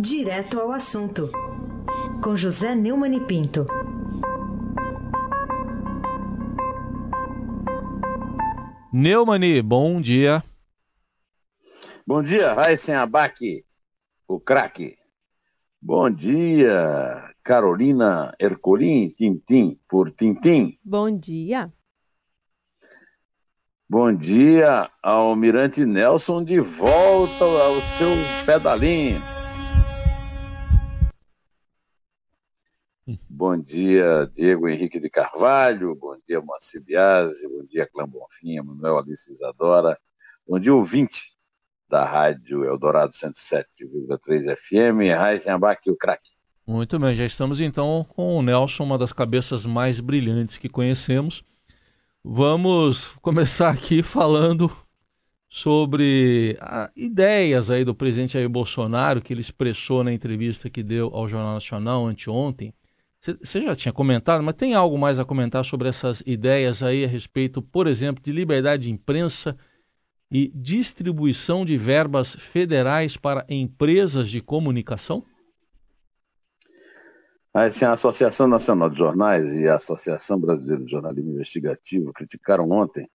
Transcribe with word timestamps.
Direto 0.00 0.60
ao 0.60 0.70
assunto, 0.70 1.28
com 2.22 2.36
José 2.36 2.72
Neumann 2.72 3.16
e 3.16 3.20
Pinto. 3.20 3.66
Neumani, 8.92 9.60
bom 9.60 10.00
dia. 10.00 10.44
Bom 12.06 12.22
dia, 12.22 12.52
Raíssen 12.52 12.94
Abac, 12.94 13.64
o 14.28 14.38
craque. 14.38 14.96
Bom 15.82 16.08
dia, 16.08 17.34
Carolina 17.42 18.32
Ercolim, 18.38 19.10
Tintim, 19.10 19.80
por 19.88 20.12
Tintim. 20.12 20.78
Bom 20.84 21.10
dia. 21.10 21.72
Bom 23.90 24.14
dia, 24.14 24.88
Almirante 25.02 25.84
Nelson, 25.84 26.44
de 26.44 26.60
volta 26.60 27.44
ao 27.44 27.80
seu 27.80 28.44
pedalinho. 28.46 29.37
Bom 33.30 33.56
dia, 33.56 34.30
Diego 34.34 34.68
Henrique 34.68 35.00
de 35.00 35.08
Carvalho. 35.08 35.94
Bom 35.94 36.14
dia, 36.26 36.42
Moacir 36.42 36.82
Biasi. 36.82 37.48
Bom 37.48 37.64
dia, 37.64 37.86
Clã 37.86 38.06
Bonfim, 38.06 38.60
Manuel 38.60 38.98
Alice 38.98 39.30
Isadora. 39.30 39.98
Bom 40.46 40.58
dia, 40.60 40.74
ouvinte 40.74 41.34
da 41.88 42.04
Rádio 42.04 42.66
Eldorado 42.66 43.10
107,3 43.14 44.54
FM. 44.54 45.16
Raizen 45.16 45.52
Abac, 45.52 45.88
o 45.90 45.96
craque. 45.96 46.32
Muito 46.66 46.98
bem, 46.98 47.14
já 47.14 47.24
estamos 47.24 47.62
então 47.62 48.06
com 48.10 48.36
o 48.36 48.42
Nelson, 48.42 48.84
uma 48.84 48.98
das 48.98 49.10
cabeças 49.10 49.64
mais 49.64 50.00
brilhantes 50.00 50.58
que 50.58 50.68
conhecemos. 50.68 51.42
Vamos 52.22 53.16
começar 53.22 53.70
aqui 53.70 54.02
falando 54.02 54.70
sobre 55.48 56.58
ideias 56.94 57.70
aí 57.70 57.86
do 57.86 57.94
presidente 57.94 58.34
Jair 58.34 58.50
Bolsonaro 58.50 59.22
que 59.22 59.32
ele 59.32 59.40
expressou 59.40 60.04
na 60.04 60.12
entrevista 60.12 60.68
que 60.68 60.82
deu 60.82 61.08
ao 61.14 61.26
Jornal 61.26 61.54
Nacional 61.54 62.06
anteontem. 62.06 62.74
Você 63.20 63.60
já 63.60 63.74
tinha 63.74 63.92
comentado, 63.92 64.42
mas 64.42 64.54
tem 64.54 64.74
algo 64.74 64.96
mais 64.96 65.18
a 65.18 65.24
comentar 65.24 65.64
sobre 65.64 65.88
essas 65.88 66.22
ideias 66.24 66.82
aí 66.82 67.04
a 67.04 67.08
respeito, 67.08 67.60
por 67.60 67.86
exemplo, 67.86 68.22
de 68.22 68.30
liberdade 68.30 68.84
de 68.84 68.90
imprensa 68.90 69.56
e 70.30 70.52
distribuição 70.54 71.64
de 71.64 71.76
verbas 71.76 72.34
federais 72.34 73.16
para 73.16 73.44
empresas 73.48 74.28
de 74.28 74.40
comunicação? 74.40 75.24
Assim, 77.52 77.84
a 77.84 77.92
Associação 77.92 78.46
Nacional 78.46 78.88
de 78.88 78.98
Jornais 78.98 79.56
e 79.56 79.66
a 79.66 79.74
Associação 79.74 80.38
Brasileira 80.38 80.84
de 80.84 80.90
Jornalismo 80.90 81.32
Investigativo 81.32 82.12
criticaram 82.12 82.70
ontem 82.70 83.10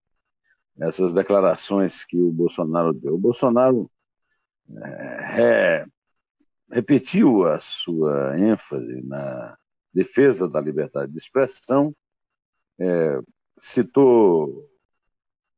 essas 0.77 1.13
declarações 1.13 2.03
que 2.03 2.17
o 2.17 2.31
Bolsonaro 2.31 2.93
deu. 2.93 3.13
O 3.13 3.19
Bolsonaro 3.19 3.89
é, 5.37 5.85
repetiu 6.69 7.45
a 7.45 7.57
sua 7.59 8.37
ênfase 8.37 9.01
na 9.05 9.55
defesa 9.93 10.47
da 10.47 10.59
liberdade 10.59 11.11
de 11.11 11.17
expressão, 11.17 11.95
é, 12.79 13.19
citou 13.57 14.69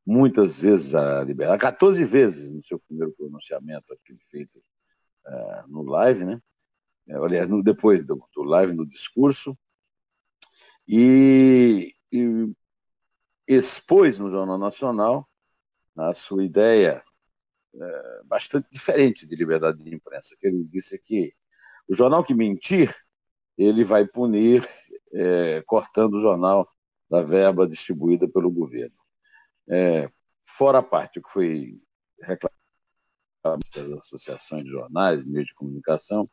muitas 0.06 0.62
vezes 0.62 0.94
a 0.94 1.24
liberdade, 1.24 1.62
14 1.62 2.04
vezes 2.06 2.52
no 2.52 2.64
seu 2.64 2.80
primeiro 2.80 3.14
pronunciamento, 3.14 3.94
aquele 3.94 4.20
feito 4.20 4.62
é, 5.26 5.64
no 5.68 5.82
live, 5.84 6.26
né? 6.26 6.42
É, 7.08 7.16
aliás, 7.16 7.48
no, 7.48 7.64
depois 7.64 8.06
do, 8.06 8.22
do, 8.34 8.44
live, 8.44 8.74
no 8.74 8.86
discurso, 8.86 9.58
e, 10.88 11.94
e 12.12 12.54
expôs 13.48 14.20
no 14.20 14.30
Jornal 14.30 14.58
Nacional 14.58 15.28
a 15.98 16.14
sua 16.14 16.44
ideia 16.44 17.04
é, 17.74 18.22
bastante 18.26 18.68
diferente 18.72 19.26
de 19.26 19.36
liberdade 19.36 19.82
de 19.84 19.96
imprensa, 19.96 20.36
que 20.40 20.48
ele 20.48 20.64
disse 20.66 21.00
que 21.00 21.34
o 21.88 21.96
jornal 21.96 22.24
que 22.24 22.34
mentir 22.34 22.94
ele 23.58 23.84
vai 23.84 24.06
punir 24.06 24.68
é, 25.14 25.62
cortando 25.64 26.16
o 26.16 26.22
jornal 26.22 26.68
da 27.10 27.22
verba 27.22 27.68
distribuída 27.68 28.28
pelo 28.28 28.52
governo. 28.52 28.96
É, 29.70 30.10
fora 30.44 30.80
a 30.80 30.84
parte 30.84 31.22
que 31.22 31.30
foi 31.30 31.80
reclamado 32.22 32.56
das 33.76 33.92
associações 34.00 34.64
de 34.64 34.72
jornais, 34.72 35.24
meios 35.24 35.48
de 35.48 35.54
comunicação, 35.54 36.30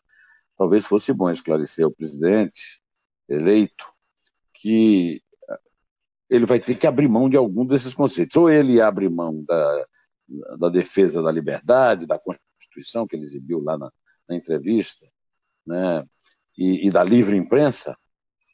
talvez 0.56 0.86
fosse 0.86 1.12
bom 1.12 1.30
esclarecer 1.30 1.84
ao 1.84 1.92
presidente 1.92 2.82
eleito 3.28 3.92
que 4.54 5.22
ele 6.32 6.46
vai 6.46 6.58
ter 6.58 6.74
que 6.76 6.86
abrir 6.86 7.08
mão 7.08 7.28
de 7.28 7.36
algum 7.36 7.66
desses 7.66 7.92
conceitos. 7.92 8.36
Ou 8.36 8.48
ele 8.48 8.80
abre 8.80 9.06
mão 9.08 9.44
da, 9.44 9.86
da 10.58 10.68
defesa 10.70 11.22
da 11.22 11.30
liberdade, 11.30 12.06
da 12.06 12.18
Constituição, 12.18 13.06
que 13.06 13.14
ele 13.14 13.24
exibiu 13.24 13.60
lá 13.60 13.76
na, 13.76 13.92
na 14.26 14.34
entrevista, 14.34 15.06
né? 15.66 16.06
E, 16.56 16.86
e 16.86 16.90
da 16.90 17.02
livre 17.02 17.36
imprensa, 17.36 17.96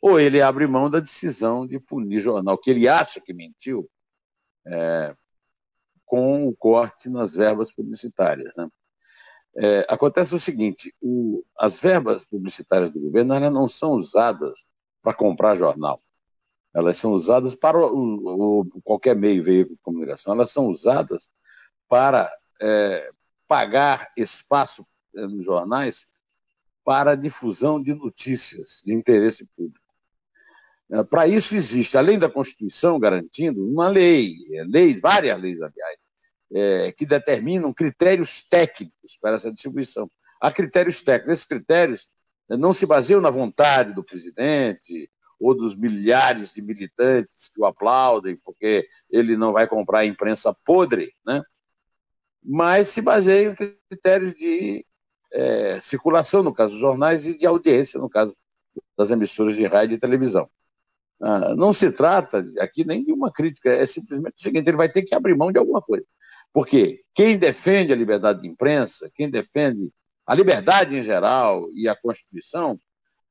ou 0.01 0.19
ele 0.19 0.41
abre 0.41 0.67
mão 0.67 0.89
da 0.91 1.01
decisão 1.01 1.67
de 1.67 1.81
punir 1.81 2.21
jornal 2.21 2.57
que 2.59 2.71
ele 2.71 2.89
acha 2.89 3.21
que 3.21 3.33
mentiu 3.33 3.89
é, 4.67 5.15
com 6.07 6.49
o 6.49 6.57
corte 6.57 7.09
nas 7.09 7.35
verbas 7.35 7.73
publicitárias. 7.73 8.53
Né? 8.57 8.69
É, 9.57 9.87
acontece 9.89 10.35
o 10.35 10.39
seguinte: 10.39 10.95
o, 11.01 11.45
as 11.59 11.81
verbas 11.81 12.25
publicitárias 12.27 12.91
do 12.91 13.01
governo 13.01 13.35
elas 13.35 13.53
não 13.53 13.69
são 13.69 13.93
usadas 13.93 14.65
para 15.03 15.15
comprar 15.15 15.55
jornal. 15.57 16.03
Elas 16.75 16.99
são 16.99 17.13
usadas 17.13 17.55
para 17.55 17.79
o, 17.79 18.61
o, 18.61 18.83
qualquer 18.83 19.17
meio, 19.17 19.43
veículo 19.43 19.77
de 19.77 19.83
comunicação. 19.83 20.33
Elas 20.33 20.51
são 20.51 20.67
usadas 20.67 21.29
para 21.89 22.31
é, 22.61 23.11
pagar 23.49 24.13
espaço 24.17 24.87
é, 25.17 25.23
nos 25.23 25.45
jornais 25.45 26.07
para 26.89 27.11
a 27.11 27.15
difusão 27.15 27.83
de 27.83 27.93
notícias 27.93 28.83
de 28.83 28.95
interesse 28.95 29.47
público. 29.55 29.85
É, 30.91 31.05
para 31.05 31.29
isso 31.29 31.55
existe, 31.55 31.99
além 31.99 32.19
da 32.19 32.31
Constituição 32.31 32.99
garantindo, 32.99 33.63
uma 33.63 33.91
lei, 33.91 34.33
é, 34.55 34.65
lei 34.65 34.99
várias 34.99 35.39
leis, 35.39 35.61
aliás, 35.61 35.99
é, 36.51 36.91
que 36.93 37.05
determinam 37.05 37.75
critérios 37.75 38.43
técnicos 38.43 39.19
para 39.21 39.35
essa 39.35 39.51
distribuição. 39.51 40.11
Há 40.41 40.51
critérios 40.51 41.03
técnicos. 41.03 41.35
Esses 41.35 41.45
critérios 41.45 42.09
não 42.49 42.73
se 42.73 42.87
baseiam 42.87 43.21
na 43.21 43.29
vontade 43.29 43.93
do 43.93 44.03
presidente 44.03 45.11
ou 45.39 45.55
dos 45.55 45.77
milhares 45.77 46.55
de 46.55 46.63
militantes 46.63 47.51
que 47.55 47.61
o 47.61 47.67
aplaudem 47.67 48.35
porque 48.43 48.89
ele 49.11 49.37
não 49.37 49.53
vai 49.53 49.69
comprar 49.69 49.99
a 49.99 50.07
imprensa 50.07 50.57
podre, 50.65 51.13
né? 51.27 51.43
mas 52.43 52.89
se 52.89 53.03
baseiam 53.03 53.53
em 53.53 53.77
critérios 53.91 54.33
de 54.33 54.87
é, 55.33 55.79
circulação, 55.81 56.43
no 56.43 56.53
caso 56.53 56.73
dos 56.73 56.81
jornais, 56.81 57.27
e 57.27 57.37
de 57.37 57.47
audiência, 57.47 58.01
no 58.01 58.09
caso 58.09 58.37
das 58.97 59.11
emissoras 59.11 59.57
de 59.57 59.67
rádio 59.67 59.95
e 59.95 60.01
televisão. 60.01 60.49
Ah, 61.21 61.55
não 61.55 61.73
se 61.73 61.91
trata 61.91 62.45
aqui 62.61 62.85
nem 62.85 63.05
de 63.05 63.13
uma 63.13 63.33
crítica, 63.33 63.71
é 63.71 63.85
simplesmente 63.87 64.37
o 64.39 64.43
seguinte: 64.43 64.69
ele 64.69 64.77
vai 64.77 64.89
ter 64.89 65.03
que 65.03 65.15
abrir 65.15 65.37
mão 65.37 65.51
de 65.51 65.59
alguma 65.59 65.83
coisa. 65.83 66.05
Porque 66.53 67.03
quem 67.15 67.37
defende 67.37 67.93
a 67.93 67.97
liberdade 67.97 68.43
de 68.43 68.49
imprensa, 68.49 69.11
quem 69.15 69.31
defende 69.31 69.93
a 70.27 70.35
liberdade 70.35 70.97
em 70.97 71.01
geral 71.01 71.69
e 71.73 71.89
a 71.89 71.97
Constituição, 71.97 72.81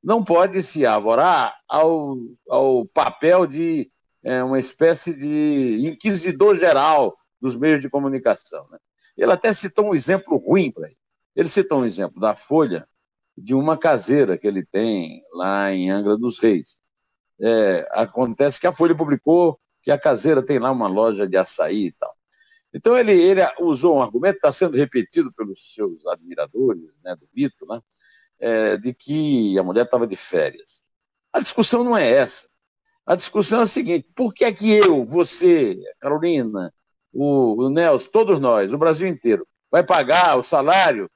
não 0.04 0.24
pode 0.24 0.62
se 0.62 0.86
avorar 0.86 1.56
ao, 1.68 2.18
ao 2.50 2.86
papel 2.88 3.48
de 3.48 3.90
é, 4.24 4.44
uma 4.44 4.60
espécie 4.60 5.14
de 5.14 5.88
inquisidor 5.88 6.58
geral 6.58 7.18
dos 7.42 7.56
meios 7.56 7.82
de 7.82 7.90
comunicação. 7.90 8.68
Né? 8.70 8.78
Ele 9.18 9.32
até 9.32 9.54
citou 9.54 9.86
um 9.86 9.96
exemplo 9.96 10.38
ruim 10.38 10.72
para 10.72 10.88
ele. 10.88 10.97
Ele 11.38 11.50
citou 11.50 11.82
um 11.82 11.86
exemplo 11.86 12.20
da 12.20 12.36
Folha, 12.36 12.88
de 13.38 13.54
uma 13.54 13.78
caseira 13.78 14.40
que 14.40 14.48
ele 14.48 14.66
tem 14.66 15.24
lá 15.32 15.72
em 15.72 15.92
Angra 15.92 16.18
dos 16.18 16.40
Reis. 16.40 16.80
É, 17.40 17.88
acontece 17.92 18.60
que 18.60 18.66
a 18.66 18.72
Folha 18.72 18.96
publicou 18.96 19.60
que 19.84 19.92
a 19.92 20.00
caseira 20.00 20.44
tem 20.44 20.58
lá 20.58 20.72
uma 20.72 20.88
loja 20.88 21.28
de 21.28 21.38
açaí 21.38 21.86
e 21.86 21.92
tal. 21.92 22.12
Então 22.74 22.98
ele, 22.98 23.14
ele 23.14 23.42
usou 23.60 23.98
um 23.98 24.02
argumento, 24.02 24.38
está 24.38 24.52
sendo 24.52 24.76
repetido 24.76 25.32
pelos 25.32 25.76
seus 25.76 26.08
admiradores 26.08 27.00
né, 27.04 27.16
do 27.16 27.30
mito, 27.32 27.68
né, 27.68 27.82
é, 28.40 28.78
de 28.78 28.92
que 28.92 29.60
a 29.60 29.64
mulher 29.64 29.86
estava 29.86 30.08
de 30.08 30.16
férias. 30.16 30.82
A 31.32 31.40
discussão 31.40 31.84
não 31.84 31.96
é 31.96 32.10
essa. 32.10 32.50
A 33.06 33.16
discussão 33.16 33.60
é 33.60 33.64
a 33.64 33.68
seguinte: 33.68 34.10
por 34.16 34.34
que 34.34 34.44
é 34.44 34.52
que 34.52 34.72
eu, 34.72 35.06
você, 35.06 35.80
a 35.96 36.02
Carolina, 36.02 36.74
o, 37.14 37.64
o 37.64 37.70
Nelson, 37.70 38.10
todos 38.12 38.40
nós, 38.40 38.74
o 38.74 38.78
Brasil 38.80 39.08
inteiro, 39.08 39.48
vai 39.70 39.84
pagar 39.84 40.36
o 40.36 40.42
salário 40.42 41.08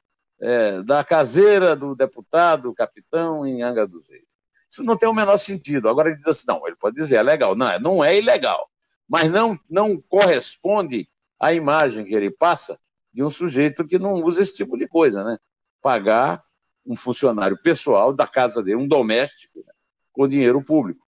é, 0.41 0.81
da 0.81 1.03
caseira 1.03 1.75
do 1.75 1.95
deputado 1.95 2.73
capitão 2.73 3.45
em 3.45 3.61
Angra 3.61 3.87
dos 3.87 4.09
Reis. 4.09 4.27
Isso 4.69 4.83
não 4.83 4.97
tem 4.97 5.07
o 5.07 5.13
menor 5.13 5.37
sentido. 5.37 5.87
Agora 5.87 6.09
ele 6.09 6.17
diz 6.17 6.27
assim, 6.27 6.45
não, 6.47 6.65
ele 6.65 6.75
pode 6.75 6.95
dizer, 6.95 7.17
é 7.17 7.21
legal. 7.21 7.55
Não, 7.55 7.79
não 7.79 8.03
é 8.03 8.17
ilegal, 8.17 8.69
mas 9.07 9.29
não, 9.29 9.59
não 9.69 10.01
corresponde 10.01 11.07
à 11.39 11.53
imagem 11.53 12.05
que 12.05 12.15
ele 12.15 12.31
passa 12.31 12.79
de 13.13 13.23
um 13.23 13.29
sujeito 13.29 13.85
que 13.85 13.99
não 13.99 14.13
usa 14.23 14.41
esse 14.41 14.55
tipo 14.55 14.77
de 14.77 14.87
coisa, 14.87 15.23
né? 15.23 15.37
Pagar 15.81 16.41
um 16.85 16.95
funcionário 16.95 17.57
pessoal 17.61 18.13
da 18.13 18.25
casa 18.25 18.63
dele, 18.63 18.77
um 18.77 18.87
doméstico, 18.87 19.59
né? 19.59 19.73
com 20.13 20.27
dinheiro 20.27 20.63
público. 20.63 21.05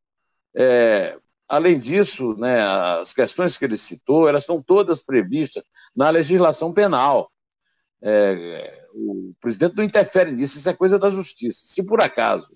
É, 0.57 1.19
além 1.49 1.79
disso, 1.79 2.35
né, 2.37 2.61
as 2.63 3.13
questões 3.13 3.57
que 3.57 3.65
ele 3.65 3.77
citou, 3.77 4.29
elas 4.29 4.45
estão 4.45 4.63
todas 4.63 5.03
previstas 5.03 5.63
na 5.95 6.11
legislação 6.11 6.73
penal. 6.73 7.31
É, 8.03 8.80
o 8.93 9.33
presidente 9.41 9.77
não 9.77 9.85
interfere 9.85 10.33
nisso, 10.33 10.59
isso 10.59 10.69
é 10.69 10.75
coisa 10.75 10.99
da 10.99 11.09
justiça. 11.09 11.61
Se 11.65 11.83
por 11.83 12.03
acaso 12.03 12.55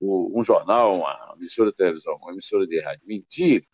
um 0.00 0.42
jornal, 0.42 0.96
uma 0.96 1.34
emissora 1.36 1.70
de 1.70 1.76
televisão, 1.76 2.16
uma 2.16 2.32
emissora 2.32 2.66
de 2.66 2.80
rádio 2.80 3.06
mentir, 3.06 3.66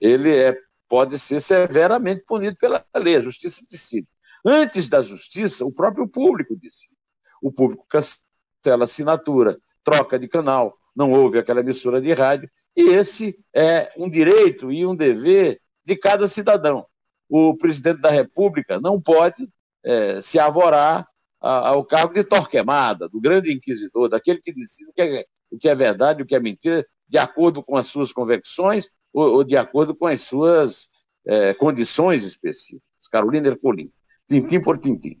ele 0.00 0.34
é, 0.34 0.56
pode 0.88 1.18
ser 1.18 1.40
severamente 1.40 2.24
punido 2.26 2.56
pela 2.56 2.84
lei, 2.96 3.16
a 3.16 3.20
justiça 3.20 3.64
decide. 3.68 4.08
Antes 4.44 4.88
da 4.88 5.02
justiça, 5.02 5.64
o 5.64 5.72
próprio 5.72 6.08
público 6.08 6.56
decide. 6.56 6.96
O 7.42 7.52
público 7.52 7.86
cancela 7.88 8.84
assinatura, 8.84 9.58
troca 9.84 10.18
de 10.18 10.28
canal, 10.28 10.76
não 10.94 11.12
ouve 11.12 11.38
aquela 11.38 11.60
emissora 11.60 12.00
de 12.00 12.12
rádio, 12.12 12.50
e 12.76 12.94
esse 12.94 13.38
é 13.54 13.92
um 13.96 14.08
direito 14.08 14.70
e 14.72 14.86
um 14.86 14.96
dever 14.96 15.60
de 15.84 15.96
cada 15.96 16.26
cidadão. 16.28 16.86
O 17.28 17.56
presidente 17.56 18.00
da 18.00 18.10
República 18.10 18.80
não 18.80 19.00
pode 19.00 19.48
é, 19.84 20.20
se 20.20 20.38
avorar 20.38 21.06
ao 21.40 21.84
cargo 21.84 22.14
de 22.14 22.24
Torquemada, 22.24 23.08
do 23.08 23.20
grande 23.20 23.52
inquisidor, 23.52 24.08
daquele 24.08 24.40
que 24.40 24.52
decide 24.52 24.90
o 24.90 24.92
que, 24.92 25.02
é, 25.02 25.24
o 25.50 25.58
que 25.58 25.68
é 25.68 25.74
verdade 25.74 26.20
e 26.20 26.22
o 26.22 26.26
que 26.26 26.34
é 26.34 26.40
mentira, 26.40 26.86
de 27.08 27.18
acordo 27.18 27.62
com 27.62 27.76
as 27.76 27.86
suas 27.86 28.12
convicções 28.12 28.88
ou, 29.12 29.36
ou 29.36 29.44
de 29.44 29.56
acordo 29.56 29.94
com 29.94 30.06
as 30.06 30.22
suas 30.22 30.88
é, 31.26 31.54
condições 31.54 32.24
específicas. 32.24 32.82
Carolina 33.10 33.48
Ercolim, 33.48 33.90
tintim 34.28 34.60
por 34.60 34.78
tintim. 34.78 35.16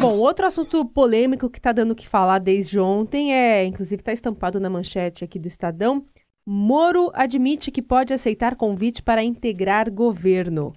Bom, 0.00 0.18
outro 0.18 0.46
assunto 0.46 0.84
polêmico 0.86 1.50
que 1.50 1.58
está 1.58 1.72
dando 1.72 1.90
o 1.90 1.96
que 1.96 2.08
falar 2.08 2.38
desde 2.38 2.78
ontem 2.78 3.34
é, 3.34 3.64
inclusive 3.64 4.00
está 4.00 4.12
estampado 4.12 4.60
na 4.60 4.70
manchete 4.70 5.24
aqui 5.24 5.38
do 5.38 5.48
Estadão, 5.48 6.06
Moro 6.46 7.10
admite 7.14 7.70
que 7.70 7.80
pode 7.80 8.12
aceitar 8.12 8.54
convite 8.54 9.02
para 9.02 9.24
integrar 9.24 9.90
governo. 9.90 10.74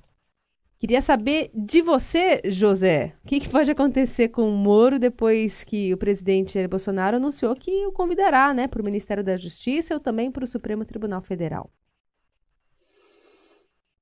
Queria 0.79 1.01
saber 1.01 1.49
de 1.55 1.81
você, 1.81 2.39
José, 2.45 3.15
o 3.23 3.27
que, 3.27 3.39
que, 3.39 3.49
pode 3.49 3.71
acontecer 3.71 4.29
com 4.29 4.47
o 4.47 4.55
Moro 4.55 4.99
depois 4.99 5.63
que 5.63 5.91
o 5.91 5.97
presidente 5.97 6.53
Jair 6.53 6.69
Bolsonaro 6.69 7.17
anunciou 7.17 7.55
que 7.55 7.87
o 7.87 7.91
convidará 7.91 8.53
né, 8.53 8.67
para 8.67 8.81
o 8.81 8.85
Ministério 8.85 9.23
da 9.23 9.35
Justiça 9.37 9.95
ou 9.95 9.99
também 9.99 10.31
para 10.31 10.43
o 10.43 10.47
Supremo 10.47 10.85
Tribunal 10.85 11.23
Federal. 11.23 11.71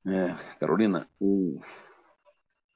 É, 0.05 0.35
Carolina, 0.59 1.07
o... 1.17 1.57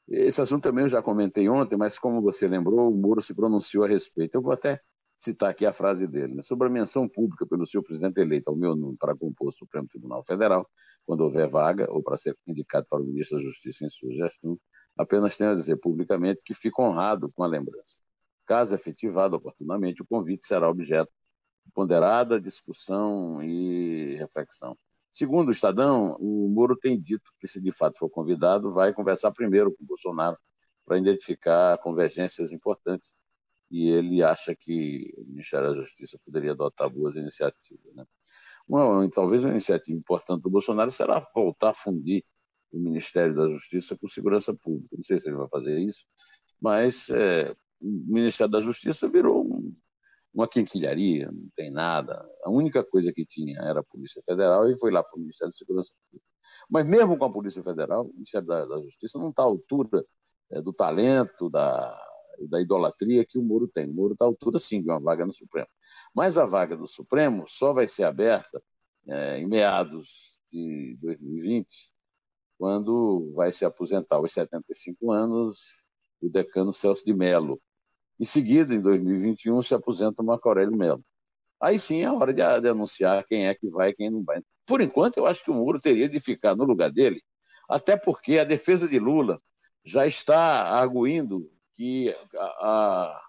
esse 0.07 0.41
assunto 0.41 0.63
também 0.63 0.85
eu 0.85 0.89
já 0.89 1.01
comentei 1.01 1.49
ontem, 1.49 1.75
mas 1.75 1.99
como 1.99 2.21
você 2.21 2.47
lembrou, 2.47 2.89
o 2.89 2.95
Moro 2.95 3.21
se 3.21 3.35
pronunciou 3.35 3.83
a 3.83 3.87
respeito. 3.87 4.35
Eu 4.35 4.41
vou 4.41 4.53
até 4.53 4.81
citar 5.19 5.49
aqui 5.49 5.65
a 5.65 5.73
frase 5.73 6.07
dele, 6.07 6.35
né? 6.35 6.41
sobre 6.41 6.67
a 6.67 6.71
menção 6.71 7.07
pública 7.07 7.45
pelo 7.45 7.67
seu 7.67 7.83
presidente 7.83 8.21
eleito 8.21 8.49
ao 8.49 8.55
meu 8.55 8.73
nome 8.73 8.95
para 8.97 9.13
compor 9.13 9.49
o 9.49 9.51
Supremo 9.51 9.85
Tribunal 9.85 10.23
Federal, 10.23 10.67
quando 11.05 11.21
houver 11.21 11.49
vaga 11.49 11.91
ou 11.91 12.01
para 12.01 12.17
ser 12.17 12.37
indicado 12.47 12.87
para 12.89 13.01
o 13.01 13.05
ministro 13.05 13.37
da 13.37 13.43
Justiça 13.43 13.85
em 13.85 13.89
sua 13.89 14.13
gestão, 14.13 14.57
apenas 14.97 15.35
tenho 15.35 15.51
a 15.51 15.55
dizer 15.55 15.75
publicamente 15.75 16.41
que 16.41 16.53
fico 16.53 16.81
honrado 16.81 17.29
com 17.33 17.43
a 17.43 17.47
lembrança. 17.47 17.99
Caso 18.45 18.73
efetivado 18.73 19.35
oportunamente, 19.35 20.01
o 20.01 20.07
convite 20.07 20.47
será 20.47 20.69
objeto 20.69 21.11
de 21.65 21.71
ponderada 21.73 22.39
discussão 22.39 23.43
e 23.43 24.15
reflexão. 24.15 24.77
Segundo 25.11 25.49
o 25.49 25.51
Estadão, 25.51 26.15
o 26.17 26.47
Moro 26.47 26.77
tem 26.77 26.97
dito 26.97 27.29
que, 27.41 27.47
se 27.47 27.59
de 27.61 27.73
fato 27.73 27.99
for 27.99 28.09
convidado, 28.09 28.71
vai 28.71 28.93
conversar 28.93 29.31
primeiro 29.33 29.75
com 29.75 29.85
Bolsonaro 29.85 30.37
para 30.85 30.97
identificar 30.97 31.77
convergências 31.79 32.53
importantes 32.53 33.13
e 33.71 33.89
ele 33.89 34.23
acha 34.23 34.55
que 34.55 35.13
o 35.17 35.25
Ministério 35.25 35.69
da 35.69 35.75
Justiça 35.75 36.19
poderia 36.25 36.51
adotar 36.51 36.89
boas 36.89 37.15
iniciativas. 37.15 37.93
Né? 37.95 38.05
Uma, 38.67 39.09
talvez 39.09 39.43
uma 39.43 39.51
iniciativa 39.51 39.97
importante 39.97 40.41
do 40.41 40.49
Bolsonaro 40.49 40.91
será 40.91 41.19
voltar 41.33 41.69
a 41.69 41.73
fundir 41.73 42.23
o 42.71 42.79
Ministério 42.79 43.35
da 43.35 43.47
Justiça 43.47 43.97
com 43.97 44.07
Segurança 44.07 44.53
Pública. 44.53 44.95
Não 44.95 45.03
sei 45.03 45.19
se 45.19 45.27
ele 45.27 45.37
vai 45.37 45.49
fazer 45.49 45.79
isso, 45.79 46.03
mas 46.61 47.09
é, 47.09 47.51
o 47.81 48.13
Ministério 48.13 48.51
da 48.51 48.59
Justiça 48.59 49.07
virou 49.07 49.43
um, 49.43 49.75
uma 50.33 50.47
quinquilharia, 50.47 51.31
não 51.31 51.49
tem 51.55 51.71
nada. 51.71 52.27
A 52.43 52.49
única 52.49 52.83
coisa 52.83 53.11
que 53.13 53.25
tinha 53.25 53.59
era 53.61 53.79
a 53.79 53.83
Polícia 53.83 54.21
Federal 54.23 54.69
e 54.69 54.77
foi 54.77 54.91
lá 54.91 55.03
para 55.03 55.15
o 55.15 55.19
Ministério 55.19 55.51
da 55.51 55.57
Segurança 55.57 55.93
Pública. 56.05 56.27
Mas 56.69 56.87
mesmo 56.87 57.17
com 57.17 57.25
a 57.25 57.31
Polícia 57.31 57.63
Federal, 57.63 58.05
o 58.05 58.13
Ministério 58.13 58.47
da, 58.47 58.65
da 58.65 58.81
Justiça 58.81 59.17
não 59.17 59.29
está 59.29 59.43
à 59.43 59.45
altura 59.45 60.05
é, 60.51 60.61
do 60.61 60.73
talento, 60.73 61.49
da 61.49 62.08
da 62.47 62.61
idolatria 62.61 63.25
que 63.25 63.37
o 63.37 63.43
Moro 63.43 63.67
tem. 63.67 63.89
O 63.89 63.93
Moro 63.93 64.13
está 64.13 64.25
à 64.25 64.27
altura, 64.27 64.59
sim, 64.59 64.81
de 64.81 64.89
uma 64.89 64.99
vaga 64.99 65.25
no 65.25 65.33
Supremo. 65.33 65.67
Mas 66.13 66.37
a 66.37 66.45
vaga 66.45 66.75
do 66.75 66.87
Supremo 66.87 67.45
só 67.47 67.73
vai 67.73 67.87
ser 67.87 68.03
aberta 68.03 68.61
é, 69.07 69.39
em 69.39 69.47
meados 69.47 70.39
de 70.51 70.97
2020, 71.01 71.67
quando 72.57 73.31
vai 73.35 73.51
se 73.51 73.65
aposentar 73.65 74.17
aos 74.17 74.33
75 74.33 75.11
anos 75.11 75.75
o 76.21 76.29
decano 76.29 76.73
Celso 76.73 77.05
de 77.05 77.13
Mello. 77.13 77.61
Em 78.19 78.25
seguida, 78.25 78.73
em 78.73 78.81
2021, 78.81 79.61
se 79.63 79.73
aposenta 79.73 80.21
Marco 80.21 80.47
Aurélio 80.49 80.75
Mello. 80.75 81.03
Aí 81.61 81.77
sim 81.79 82.01
é 82.01 82.11
hora 82.11 82.33
de, 82.33 82.41
de 82.61 82.67
anunciar 82.67 83.25
quem 83.25 83.47
é 83.47 83.55
que 83.55 83.69
vai 83.69 83.89
e 83.89 83.93
quem 83.93 84.09
não 84.09 84.23
vai. 84.23 84.41
Por 84.65 84.81
enquanto, 84.81 85.17
eu 85.17 85.25
acho 85.25 85.43
que 85.43 85.51
o 85.51 85.53
Moro 85.53 85.79
teria 85.79 86.07
de 86.07 86.19
ficar 86.19 86.55
no 86.55 86.63
lugar 86.63 86.91
dele, 86.91 87.21
até 87.69 87.97
porque 87.97 88.37
a 88.37 88.43
defesa 88.43 88.87
de 88.87 88.99
Lula 88.99 89.41
já 89.83 90.05
está 90.05 90.63
arguindo 90.69 91.49
que 91.79 92.13
a, 92.35 93.21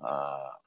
a, 0.00 0.58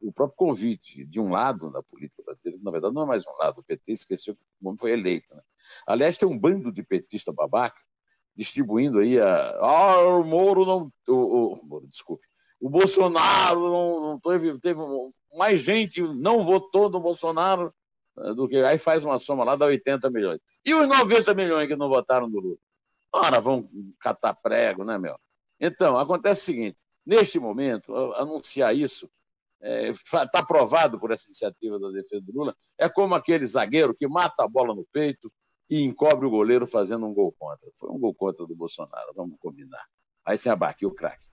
o 0.00 0.10
próprio 0.10 0.34
convite 0.34 1.04
de 1.04 1.20
um 1.20 1.30
lado 1.30 1.70
da 1.70 1.82
política 1.82 2.22
brasileira, 2.24 2.64
na 2.64 2.70
verdade 2.70 2.94
não 2.94 3.02
é 3.02 3.06
mais 3.06 3.26
um 3.26 3.36
lado, 3.38 3.60
o 3.60 3.62
PT 3.62 3.92
esqueceu 3.92 4.34
que 4.34 4.40
o 4.62 4.68
homem 4.68 4.78
foi 4.78 4.92
eleito. 4.92 5.34
Né? 5.34 5.42
Aliás, 5.86 6.16
tem 6.16 6.26
um 6.26 6.38
bando 6.38 6.72
de 6.72 6.82
petista 6.82 7.30
babaca 7.30 7.78
distribuindo 8.34 9.00
aí 9.00 9.20
a. 9.20 9.58
Ah, 9.58 10.00
o 10.06 10.24
Moro 10.24 10.64
não. 10.64 10.92
O, 11.06 11.52
o 11.52 11.66
Moro, 11.66 11.86
desculpe. 11.86 12.26
O 12.58 12.70
Bolsonaro 12.70 13.60
não, 13.60 14.00
não 14.00 14.18
teve, 14.18 14.58
teve. 14.58 14.80
Mais 15.36 15.60
gente 15.60 16.00
não 16.00 16.44
votou 16.44 16.88
no 16.88 16.98
Bolsonaro 16.98 17.74
eh, 18.16 18.32
do 18.32 18.48
que. 18.48 18.56
Aí 18.56 18.78
faz 18.78 19.04
uma 19.04 19.18
soma 19.18 19.44
lá, 19.44 19.54
dá 19.54 19.66
80 19.66 20.08
milhões. 20.08 20.40
E 20.64 20.72
os 20.74 20.88
90 20.88 21.34
milhões 21.34 21.68
que 21.68 21.76
não 21.76 21.90
votaram 21.90 22.26
no 22.26 22.40
Lula? 22.40 22.56
Ora, 23.12 23.38
vão 23.38 23.68
catar 24.00 24.34
prego, 24.34 24.82
né, 24.82 24.96
meu? 24.96 25.18
Então, 25.60 25.98
acontece 25.98 26.42
o 26.42 26.44
seguinte: 26.44 26.78
neste 27.04 27.38
momento, 27.38 27.94
anunciar 28.14 28.74
isso 28.74 29.08
está 29.60 30.22
é, 30.22 30.26
tá 30.26 30.38
aprovado 30.38 30.98
por 30.98 31.10
essa 31.10 31.26
iniciativa 31.26 31.78
da 31.78 31.90
defesa 31.90 32.20
do 32.20 32.32
Lula, 32.32 32.54
é 32.78 32.88
como 32.88 33.14
aquele 33.14 33.46
zagueiro 33.46 33.94
que 33.94 34.06
mata 34.06 34.44
a 34.44 34.48
bola 34.48 34.74
no 34.74 34.86
peito 34.92 35.32
e 35.68 35.82
encobre 35.82 36.26
o 36.26 36.30
goleiro 36.30 36.66
fazendo 36.66 37.06
um 37.06 37.12
gol 37.12 37.34
contra. 37.38 37.68
Foi 37.76 37.90
um 37.90 37.98
gol 37.98 38.14
contra 38.14 38.46
do 38.46 38.54
Bolsonaro, 38.54 39.12
vamos 39.14 39.36
combinar. 39.40 39.84
Aí 40.24 40.38
sem 40.38 40.50
abarque 40.50 40.86
o 40.86 40.90
craque. 40.90 41.26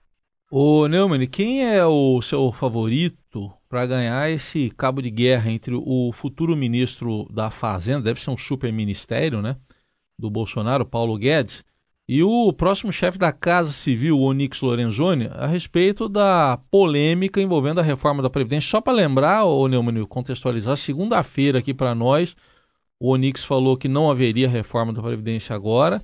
Ô 0.50 0.86
Neumann, 0.86 1.26
quem 1.26 1.64
é 1.64 1.84
o 1.84 2.22
seu 2.22 2.52
favorito 2.52 3.52
para 3.68 3.84
ganhar 3.86 4.30
esse 4.30 4.70
cabo 4.70 5.02
de 5.02 5.10
guerra 5.10 5.50
entre 5.50 5.74
o 5.74 6.12
futuro 6.12 6.56
ministro 6.56 7.26
da 7.32 7.50
Fazenda, 7.50 8.02
deve 8.02 8.20
ser 8.20 8.30
um 8.30 8.36
super 8.36 8.72
ministério, 8.72 9.42
né? 9.42 9.56
Do 10.18 10.30
Bolsonaro, 10.30 10.86
Paulo 10.86 11.18
Guedes, 11.18 11.64
e 12.08 12.22
o 12.22 12.52
próximo 12.52 12.92
chefe 12.92 13.18
da 13.18 13.32
Casa 13.32 13.72
Civil, 13.72 14.20
Onix 14.20 14.60
Lorenzoni, 14.60 15.28
a 15.32 15.46
respeito 15.46 16.08
da 16.08 16.58
polêmica 16.70 17.40
envolvendo 17.40 17.80
a 17.80 17.82
reforma 17.82 18.22
da 18.22 18.30
Previdência. 18.30 18.70
Só 18.70 18.80
para 18.80 18.92
lembrar, 18.92 19.44
o 19.44 19.66
Neumann, 19.66 20.04
contextualizar, 20.06 20.76
segunda-feira 20.76 21.58
aqui 21.58 21.74
para 21.74 21.94
nós, 21.94 22.36
o 23.00 23.10
Onix 23.10 23.44
falou 23.44 23.76
que 23.76 23.88
não 23.88 24.08
haveria 24.08 24.48
reforma 24.48 24.92
da 24.92 25.02
Previdência 25.02 25.54
agora. 25.54 26.00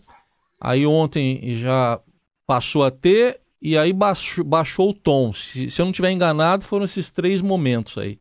Aí 0.60 0.84
ontem 0.84 1.56
já 1.58 2.00
passou 2.46 2.84
a 2.84 2.90
ter 2.90 3.40
e 3.60 3.78
aí 3.78 3.92
baixou, 3.92 4.44
baixou 4.44 4.90
o 4.90 4.94
tom. 4.94 5.32
Se, 5.32 5.70
se 5.70 5.80
eu 5.80 5.84
não 5.84 5.92
estiver 5.92 6.10
enganado, 6.10 6.64
foram 6.64 6.84
esses 6.84 7.10
três 7.10 7.40
momentos 7.40 7.96
aí. 7.96 8.18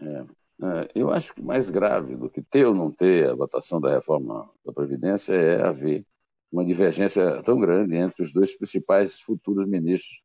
É. 0.00 0.24
É, 0.64 0.88
eu 0.94 1.10
acho 1.10 1.34
que 1.34 1.42
mais 1.42 1.68
grave 1.68 2.16
do 2.16 2.30
que 2.30 2.40
ter 2.40 2.64
ou 2.66 2.74
não 2.74 2.90
ter 2.90 3.28
a 3.28 3.34
votação 3.34 3.78
da 3.78 3.90
reforma 3.90 4.50
da 4.64 4.72
Previdência 4.72 5.34
é 5.34 5.62
haver 5.62 6.06
uma 6.50 6.64
divergência 6.64 7.42
tão 7.42 7.60
grande 7.60 7.96
entre 7.96 8.22
os 8.22 8.32
dois 8.32 8.56
principais 8.56 9.20
futuros 9.20 9.66
ministros 9.66 10.22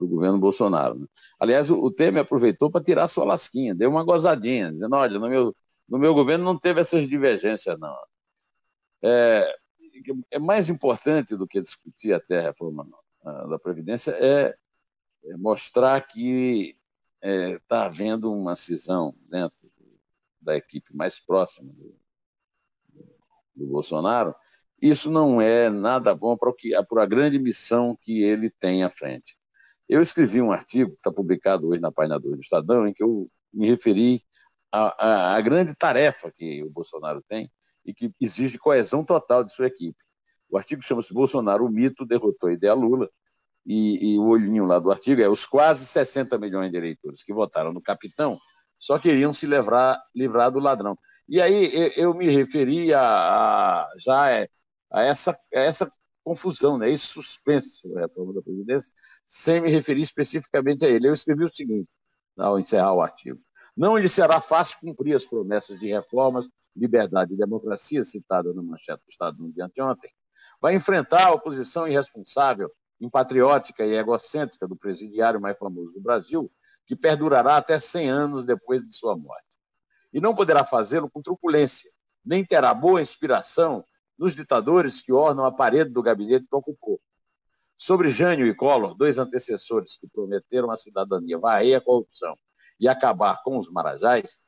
do 0.00 0.08
governo 0.08 0.38
Bolsonaro. 0.38 0.98
Né? 0.98 1.06
Aliás, 1.38 1.70
o 1.70 1.90
Temer 1.90 2.22
aproveitou 2.22 2.70
para 2.70 2.82
tirar 2.82 3.06
sua 3.06 3.24
lasquinha, 3.24 3.74
deu 3.74 3.90
uma 3.90 4.02
gozadinha, 4.02 4.72
dizendo: 4.72 4.96
olha, 4.96 5.18
no 5.18 5.28
meu, 5.28 5.56
no 5.88 5.98
meu 5.98 6.14
governo 6.14 6.44
não 6.44 6.58
teve 6.58 6.80
essas 6.80 7.06
divergências, 7.06 7.78
não. 7.78 7.94
É, 9.04 9.54
é 10.30 10.38
mais 10.38 10.70
importante 10.70 11.36
do 11.36 11.46
que 11.46 11.60
discutir 11.60 12.14
até 12.14 12.38
a 12.38 12.42
reforma 12.44 12.86
da 13.22 13.58
Previdência 13.58 14.12
é, 14.12 14.54
é 15.24 15.36
mostrar 15.36 16.00
que 16.00 16.76
está 17.22 17.28
é, 17.28 17.58
tá 17.68 17.84
havendo 17.86 18.32
uma 18.32 18.56
cisão 18.56 19.14
dentro 19.30 19.70
da 20.42 20.56
equipe 20.56 20.94
mais 20.94 21.18
próxima 21.18 21.72
do, 21.72 21.96
do 23.54 23.66
Bolsonaro, 23.66 24.34
isso 24.80 25.10
não 25.10 25.40
é 25.40 25.70
nada 25.70 26.14
bom 26.14 26.36
para, 26.36 26.50
o 26.50 26.52
que, 26.52 26.70
para 26.88 27.02
a 27.04 27.06
grande 27.06 27.38
missão 27.38 27.96
que 28.00 28.22
ele 28.22 28.50
tem 28.50 28.82
à 28.82 28.90
frente. 28.90 29.36
Eu 29.88 30.02
escrevi 30.02 30.40
um 30.40 30.52
artigo, 30.52 30.90
que 30.90 30.96
está 30.96 31.12
publicado 31.12 31.68
hoje 31.68 31.80
na 31.80 31.92
página 31.92 32.18
2 32.18 32.36
do 32.36 32.40
Estadão, 32.40 32.86
em 32.86 32.92
que 32.92 33.02
eu 33.02 33.30
me 33.52 33.68
referi 33.68 34.22
à, 34.72 35.06
à, 35.06 35.36
à 35.36 35.40
grande 35.40 35.74
tarefa 35.74 36.32
que 36.32 36.64
o 36.64 36.70
Bolsonaro 36.70 37.22
tem 37.28 37.50
e 37.84 37.92
que 37.92 38.12
exige 38.20 38.58
coesão 38.58 39.04
total 39.04 39.44
de 39.44 39.52
sua 39.52 39.66
equipe. 39.66 39.98
O 40.48 40.56
artigo 40.56 40.82
chama-se 40.82 41.14
Bolsonaro, 41.14 41.64
o 41.64 41.70
mito 41.70 42.04
derrotou 42.04 42.48
a 42.48 42.52
ideia 42.52 42.74
Lula, 42.74 43.08
e, 43.64 44.14
e, 44.14 44.18
o 44.18 44.26
olhinho 44.26 44.64
lá 44.64 44.80
do 44.80 44.90
artigo 44.90 45.20
é 45.20 45.28
os 45.28 45.46
quase 45.46 45.86
60 45.86 46.36
milhões 46.36 46.70
de 46.72 46.76
eleitores 46.76 47.22
que 47.22 47.32
votaram 47.32 47.72
no 47.72 47.80
capitão 47.80 48.36
só 48.82 48.98
queriam 48.98 49.32
se 49.32 49.46
livrar, 49.46 50.02
livrar 50.12 50.50
do 50.50 50.58
ladrão. 50.58 50.98
E 51.28 51.40
aí 51.40 51.70
eu, 51.72 52.08
eu 52.08 52.14
me 52.14 52.28
referi 52.28 52.92
a, 52.92 53.88
já 53.96 54.28
é, 54.28 54.48
a 54.90 55.02
essa, 55.02 55.30
a 55.54 55.60
essa 55.60 55.92
confusão, 56.24 56.76
né, 56.76 56.90
esse 56.90 57.06
suspense 57.06 57.76
sobre 57.76 58.00
a 58.00 58.06
reforma 58.06 58.34
da 58.34 58.42
Previdência, 58.42 58.92
sem 59.24 59.60
me 59.60 59.70
referir 59.70 60.02
especificamente 60.02 60.84
a 60.84 60.88
ele. 60.88 61.08
Eu 61.08 61.14
escrevi 61.14 61.44
o 61.44 61.48
seguinte, 61.48 61.88
ao 62.36 62.58
encerrar 62.58 62.92
o 62.92 63.00
artigo. 63.00 63.40
Não 63.76 63.96
lhe 63.96 64.08
será 64.08 64.40
fácil 64.40 64.80
cumprir 64.80 65.14
as 65.14 65.24
promessas 65.24 65.78
de 65.78 65.86
reformas, 65.86 66.48
liberdade 66.74 67.34
e 67.34 67.36
democracia 67.36 68.02
citadas 68.02 68.52
na 68.52 68.64
manchete 68.64 69.00
do 69.06 69.10
Estado 69.10 69.38
no 69.40 69.52
dia 69.52 69.66
anteontem. 69.66 70.10
Vai 70.60 70.74
enfrentar 70.74 71.28
a 71.28 71.32
oposição 71.32 71.86
irresponsável, 71.86 72.68
impatriótica 73.00 73.86
e 73.86 73.94
egocêntrica 73.94 74.66
do 74.66 74.74
presidiário 74.74 75.40
mais 75.40 75.56
famoso 75.56 75.92
do 75.92 76.00
Brasil, 76.00 76.50
que 76.86 76.96
perdurará 76.96 77.56
até 77.56 77.78
100 77.78 78.10
anos 78.10 78.44
depois 78.44 78.82
de 78.82 78.94
sua 78.94 79.16
morte. 79.16 79.46
E 80.12 80.20
não 80.20 80.34
poderá 80.34 80.64
fazê-lo 80.64 81.10
com 81.10 81.22
truculência, 81.22 81.90
nem 82.24 82.44
terá 82.44 82.74
boa 82.74 83.00
inspiração 83.00 83.84
nos 84.18 84.34
ditadores 84.34 85.00
que 85.00 85.12
ornam 85.12 85.44
a 85.44 85.52
parede 85.52 85.90
do 85.90 86.02
gabinete 86.02 86.46
que 86.48 86.56
ocupou. 86.56 87.00
Sobre 87.76 88.10
Jânio 88.10 88.46
e 88.46 88.54
Collor, 88.54 88.94
dois 88.94 89.18
antecessores 89.18 89.96
que 89.96 90.06
prometeram 90.06 90.70
a 90.70 90.76
cidadania 90.76 91.38
varrer 91.38 91.76
a 91.76 91.80
corrupção 91.80 92.36
e 92.78 92.86
acabar 92.86 93.42
com 93.42 93.58
os 93.58 93.70
marajás, 93.70 94.38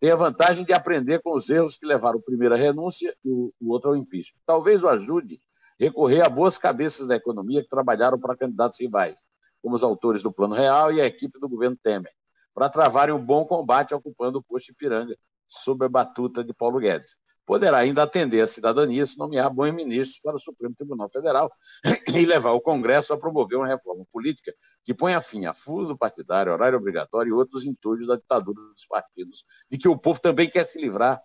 tem 0.00 0.10
a 0.10 0.16
vantagem 0.16 0.64
de 0.64 0.72
aprender 0.72 1.20
com 1.20 1.34
os 1.34 1.50
erros 1.50 1.76
que 1.76 1.84
levaram 1.84 2.18
o 2.18 2.22
primeiro 2.22 2.54
à 2.54 2.56
renúncia 2.56 3.14
e 3.24 3.28
o, 3.28 3.52
outro 3.66 3.90
ao 3.90 3.96
impeachment. 3.96 4.40
Talvez 4.46 4.82
o 4.82 4.88
ajude 4.88 5.40
recorrer 5.78 6.24
a 6.24 6.28
boas 6.28 6.56
cabeças 6.56 7.06
da 7.06 7.16
economia 7.16 7.62
que 7.62 7.68
trabalharam 7.68 8.18
para 8.18 8.36
candidatos 8.36 8.80
rivais, 8.80 9.24
como 9.62 9.74
os 9.74 9.82
autores 9.82 10.22
do 10.22 10.32
Plano 10.32 10.54
Real 10.54 10.92
e 10.92 11.00
a 11.00 11.06
equipe 11.06 11.38
do 11.38 11.48
governo 11.48 11.76
Temer, 11.82 12.12
para 12.54 12.68
travarem 12.68 13.14
um 13.14 13.24
bom 13.24 13.44
combate 13.44 13.94
ocupando 13.94 14.38
o 14.38 14.42
posto 14.42 14.70
Ipiranga, 14.70 15.16
sob 15.48 15.84
a 15.84 15.88
batuta 15.88 16.42
de 16.44 16.52
Paulo 16.52 16.78
Guedes 16.78 17.16
poderá 17.50 17.78
ainda 17.78 18.04
atender 18.04 18.40
a 18.40 18.46
cidadania 18.46 19.04
se 19.04 19.18
nomear 19.18 19.52
bons 19.52 19.72
ministros 19.74 20.20
para 20.20 20.36
o 20.36 20.38
Supremo 20.38 20.72
Tribunal 20.72 21.10
Federal 21.10 21.52
e 22.14 22.24
levar 22.24 22.52
o 22.52 22.60
Congresso 22.60 23.12
a 23.12 23.18
promover 23.18 23.58
uma 23.58 23.66
reforma 23.66 24.04
política 24.12 24.54
que 24.84 24.94
ponha 24.94 25.20
fim 25.20 25.46
a 25.46 25.52
fundo 25.52 25.98
partidário, 25.98 26.52
horário 26.52 26.78
obrigatório 26.78 27.30
e 27.30 27.32
outros 27.32 27.66
entulhos 27.66 28.06
da 28.06 28.14
ditadura 28.14 28.60
dos 28.70 28.86
partidos, 28.86 29.44
de 29.68 29.78
que 29.78 29.88
o 29.88 29.98
povo 29.98 30.20
também 30.20 30.48
quer 30.48 30.62
se 30.62 30.80
livrar 30.80 31.20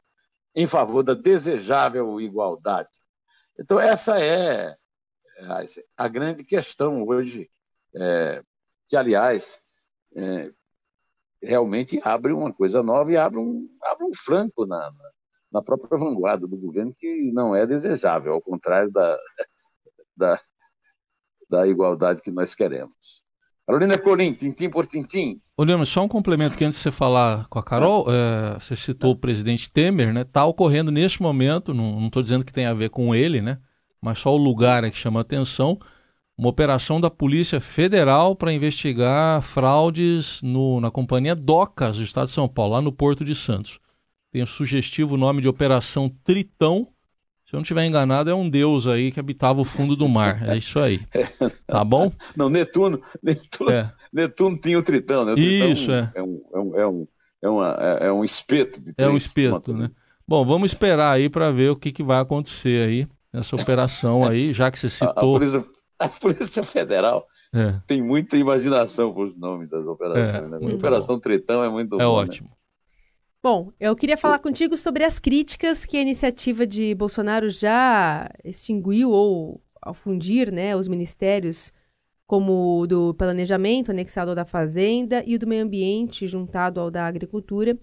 em 0.56 0.66
favor 0.66 1.04
da 1.04 1.14
desejável 1.14 2.20
igualdade. 2.20 2.90
Então, 3.60 3.80
essa 3.80 4.20
é 4.20 4.76
a 5.96 6.08
grande 6.08 6.44
questão 6.44 7.06
hoje, 7.06 7.52
é, 7.96 8.42
que, 8.88 8.96
aliás, 8.96 9.58
é, 10.16 10.52
realmente 11.42 12.00
abre 12.04 12.34
uma 12.34 12.54
coisa 12.54 12.82
nova 12.82 13.12
e 13.12 13.18
abre 13.18 13.40
um, 13.40 13.68
abre 13.84 14.06
um 14.06 14.12
flanco 14.14 14.66
na, 14.66 14.92
na 15.52 15.62
própria 15.62 15.98
vanguarda 15.98 16.48
do 16.48 16.58
governo, 16.58 16.94
que 16.98 17.32
não 17.34 17.56
é 17.56 17.66
desejável, 17.66 18.34
ao 18.34 18.42
contrário 18.42 18.92
da, 18.92 19.18
da, 20.16 20.40
da 21.50 21.68
igualdade 21.68 22.22
que 22.22 22.32
nós 22.32 22.56
queremos. 22.56 23.24
Carolina 23.68 23.98
Colim, 23.98 24.34
tintim 24.34 24.70
por 24.70 24.86
tintim. 24.86 25.42
Olhando, 25.58 25.86
só 25.88 26.04
um 26.04 26.08
complemento 26.08 26.56
que 26.56 26.64
antes 26.64 26.78
de 26.78 26.84
você 26.84 26.92
falar 26.92 27.48
com 27.48 27.58
a 27.58 27.64
Carol, 27.64 28.06
é, 28.08 28.60
você 28.60 28.76
citou 28.76 29.14
o 29.14 29.20
presidente 29.20 29.72
Temer, 29.72 30.14
né? 30.14 30.22
Está 30.22 30.46
ocorrendo 30.46 30.92
neste 30.92 31.20
momento, 31.20 31.74
não 31.74 32.06
estou 32.06 32.22
dizendo 32.22 32.46
que 32.46 32.54
tem 32.54 32.68
a 32.68 32.74
ver 32.76 32.92
com 32.92 33.16
ele, 33.16 33.42
né? 33.42 33.58
Mas 34.00 34.20
só 34.20 34.32
o 34.32 34.38
lugar 34.38 34.84
é 34.84 34.92
que 34.92 34.98
chama 34.98 35.22
atenção, 35.22 35.80
uma 36.38 36.50
operação 36.50 37.00
da 37.00 37.10
Polícia 37.10 37.62
Federal 37.62 38.36
para 38.36 38.52
investigar 38.52 39.42
fraudes 39.42 40.42
no, 40.42 40.80
na 40.82 40.92
companhia 40.92 41.36
Docas 41.36 41.98
do 41.98 42.04
Estado 42.04 42.26
de 42.26 42.32
São 42.32 42.48
Paulo, 42.48 42.74
lá 42.74 42.82
no 42.82 42.92
Porto 42.92 43.24
de 43.24 43.34
Santos 43.34 43.80
tem 44.36 44.44
o 44.44 44.48
sugestivo 44.48 45.16
nome 45.16 45.42
de 45.42 45.48
Operação 45.48 46.12
Tritão. 46.22 46.90
Se 47.46 47.56
eu 47.56 47.58
não 47.58 47.62
estiver 47.62 47.86
enganado, 47.86 48.30
é 48.30 48.36
um 48.36 48.50
deus 48.50 48.86
aí 48.86 49.10
que 49.10 49.18
habitava 49.18 49.62
o 49.62 49.64
fundo 49.64 49.96
do 49.96 50.10
mar. 50.10 50.46
É 50.46 50.58
isso 50.58 50.78
aí. 50.78 51.00
Tá 51.66 51.86
bom? 51.86 52.12
Não, 52.36 52.50
Netuno. 52.50 53.02
Netuno, 53.24 53.72
é. 53.72 53.94
Netuno 54.12 54.58
tinha 54.58 54.78
o 54.78 54.84
Tritão, 54.84 55.24
né? 55.24 55.32
O 55.32 55.36
tritão 55.36 55.72
isso, 55.72 55.90
é. 55.90 56.12
É 56.16 56.22
um, 56.22 56.42
é 56.54 56.60
um, 56.60 56.76
é 56.76 56.88
um, 56.88 57.08
é, 57.44 57.50
uma, 57.50 57.78
é, 57.80 58.08
é 58.08 58.12
um 58.12 58.26
espeto 58.26 58.82
de 58.82 58.94
É 58.98 59.08
um 59.08 59.16
espeto, 59.16 59.74
né? 59.74 59.90
Bom, 60.28 60.46
vamos 60.46 60.74
esperar 60.74 61.14
aí 61.14 61.30
para 61.30 61.50
ver 61.50 61.72
o 61.72 61.78
que, 61.78 61.94
que 61.94 62.04
vai 62.04 62.20
acontecer 62.20 62.86
aí 62.86 63.08
nessa 63.32 63.56
operação 63.56 64.26
aí, 64.26 64.52
já 64.52 64.70
que 64.70 64.78
você 64.78 64.90
citou. 64.90 65.08
A, 65.08 65.38
a, 65.38 65.40
polícia, 65.40 65.66
a 66.00 66.10
polícia, 66.10 66.64
Federal 66.64 67.28
é. 67.54 67.80
tem 67.88 68.02
muita 68.02 68.38
imaginação 68.38 69.14
para 69.14 69.24
os 69.24 69.38
nomes 69.38 69.70
das 69.70 69.86
operações. 69.86 70.36
É, 70.36 70.60
né? 70.60 70.74
Operação 70.74 71.16
bom. 71.16 71.22
Tritão 71.22 71.64
é 71.64 71.70
muito 71.70 71.96
É 71.96 72.06
bom, 72.06 72.18
né? 72.18 72.24
ótimo. 72.24 72.50
Né? 72.50 72.56
Bom, 73.42 73.72
eu 73.80 73.96
queria 73.96 74.18
falar 74.18 74.40
contigo 74.40 74.76
sobre 74.76 75.04
as 75.04 75.20
críticas 75.20 75.86
que 75.86 75.98
a 75.98 76.02
iniciativa 76.02 76.66
de 76.66 76.96
Bolsonaro 76.96 77.50
já 77.50 78.28
extinguiu 78.44 79.12
ou 79.12 79.62
ao 79.80 79.94
fundir 79.94 80.52
né, 80.52 80.76
os 80.76 80.88
ministérios 80.88 81.72
como 82.26 82.80
o 82.82 82.88
do 82.88 83.14
Planejamento, 83.14 83.92
anexado 83.92 84.32
ao 84.32 84.36
da 84.36 84.46
Fazenda, 84.46 85.24
e 85.28 85.36
o 85.36 85.40
do 85.40 85.46
Meio 85.46 85.64
Ambiente, 85.64 86.28
juntado 86.28 86.80
ao 86.80 86.90
da 86.90 87.06
Agricultura, 87.06 87.78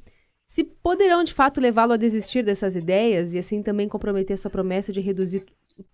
se 0.44 0.64
poderão 0.64 1.22
de 1.22 1.32
fato 1.32 1.60
levá-lo 1.60 1.92
a 1.92 1.96
desistir 1.96 2.42
dessas 2.42 2.74
ideias 2.74 3.32
e 3.34 3.38
assim 3.38 3.62
também 3.62 3.88
comprometer 3.88 4.36
sua 4.36 4.50
promessa 4.50 4.92
de 4.92 5.00
reduzir 5.00 5.46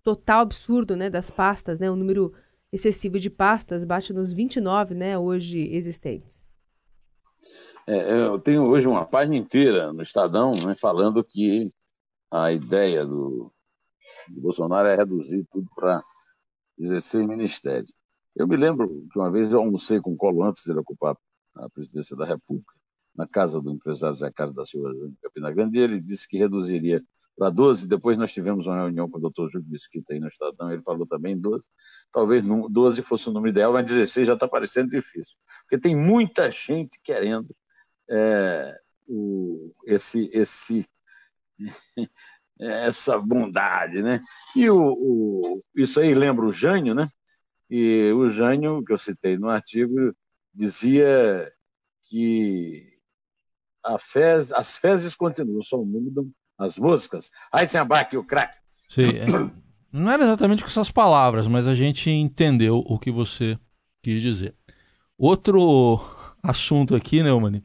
total 0.02 0.40
absurdo 0.40 0.96
né, 0.96 1.10
das 1.10 1.30
pastas, 1.30 1.78
né, 1.78 1.90
o 1.90 1.96
número 1.96 2.32
excessivo 2.72 3.18
de 3.18 3.30
pastas 3.30 3.84
bate 3.84 4.12
nos 4.12 4.32
29 4.32 4.94
né, 4.94 5.18
hoje 5.18 5.68
existentes. 5.74 6.46
É, 7.86 8.26
eu 8.26 8.38
tenho 8.38 8.68
hoje 8.68 8.86
uma 8.86 9.06
página 9.06 9.36
inteira 9.36 9.92
no 9.92 10.02
Estadão 10.02 10.52
né, 10.52 10.74
falando 10.74 11.24
que 11.24 11.72
a 12.30 12.52
ideia 12.52 13.06
do, 13.06 13.50
do 14.28 14.40
Bolsonaro 14.40 14.88
é 14.88 14.96
reduzir 14.96 15.46
tudo 15.50 15.66
para 15.74 16.02
16 16.76 17.26
ministérios. 17.26 17.92
Eu 18.36 18.46
me 18.46 18.56
lembro 18.56 19.06
que 19.10 19.18
uma 19.18 19.30
vez 19.30 19.50
eu 19.50 19.58
almocei 19.58 20.00
com 20.00 20.12
o 20.12 20.16
Colo 20.16 20.44
antes 20.44 20.62
de 20.64 20.70
ele 20.70 20.80
ocupar 20.80 21.16
a 21.56 21.68
presidência 21.70 22.16
da 22.16 22.24
República, 22.24 22.72
na 23.16 23.26
casa 23.26 23.60
do 23.60 23.70
empresário 23.72 24.14
Zé 24.14 24.30
Carlos 24.30 24.54
da 24.54 24.64
Silva 24.64 24.90
em 24.90 25.16
Campina 25.20 25.50
Grande, 25.50 25.78
e 25.78 25.82
ele 25.82 26.00
disse 26.00 26.28
que 26.28 26.38
reduziria 26.38 27.02
para 27.38 27.50
12. 27.50 27.86
Depois 27.86 28.18
nós 28.18 28.32
tivemos 28.32 28.66
uma 28.66 28.76
reunião 28.76 29.08
com 29.08 29.16
o 29.16 29.20
doutor 29.20 29.48
Júlio 29.50 29.68
Mesquita 29.70 30.12
aí 30.12 30.20
no 30.20 30.28
Estadão, 30.28 30.72
ele 30.72 30.82
falou 30.82 31.06
também 31.06 31.38
12. 31.38 31.68
Talvez 32.12 32.44
12 32.44 33.00
fosse 33.02 33.28
o 33.28 33.32
número 33.32 33.52
ideal, 33.52 33.72
mas 33.72 33.86
16 33.86 34.26
já 34.26 34.34
está 34.34 34.48
parecendo 34.48 34.88
difícil. 34.88 35.36
Porque 35.62 35.78
tem 35.78 35.96
muita 35.96 36.50
gente 36.50 37.00
querendo 37.02 37.54
é, 38.10 38.76
o, 39.06 39.72
esse, 39.86 40.28
esse, 40.32 40.86
essa 42.60 43.18
bondade, 43.18 44.02
né? 44.02 44.20
E 44.56 44.68
o, 44.68 44.92
o, 44.92 45.64
isso 45.76 46.00
aí 46.00 46.14
lembra 46.14 46.44
o 46.44 46.52
Jânio, 46.52 46.94
né? 46.94 47.08
E 47.70 48.12
o 48.12 48.28
Jânio, 48.28 48.82
que 48.84 48.92
eu 48.92 48.98
citei 48.98 49.38
no 49.38 49.48
artigo, 49.48 49.94
dizia 50.52 51.48
que 52.08 52.98
fez, 54.00 54.52
as 54.52 54.76
fezes 54.76 55.14
continuam, 55.14 55.62
só 55.62 55.78
mudam 55.78 56.30
as 56.58 56.78
músicas. 56.78 57.30
Eisenbach, 57.54 58.16
o 58.16 58.24
craque. 58.24 58.58
Sim, 58.88 59.10
é. 59.10 59.26
não 59.92 60.10
era 60.10 60.24
exatamente 60.24 60.62
com 60.62 60.68
essas 60.68 60.90
palavras, 60.90 61.46
mas 61.46 61.66
a 61.66 61.74
gente 61.74 62.10
entendeu 62.10 62.82
o 62.86 62.98
que 62.98 63.10
você 63.10 63.58
quis 64.02 64.20
dizer. 64.20 64.54
Outro 65.16 66.00
assunto 66.42 66.94
aqui, 66.94 67.22
né, 67.22 67.32
Mani? 67.32 67.64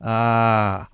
Ah, 0.00 0.88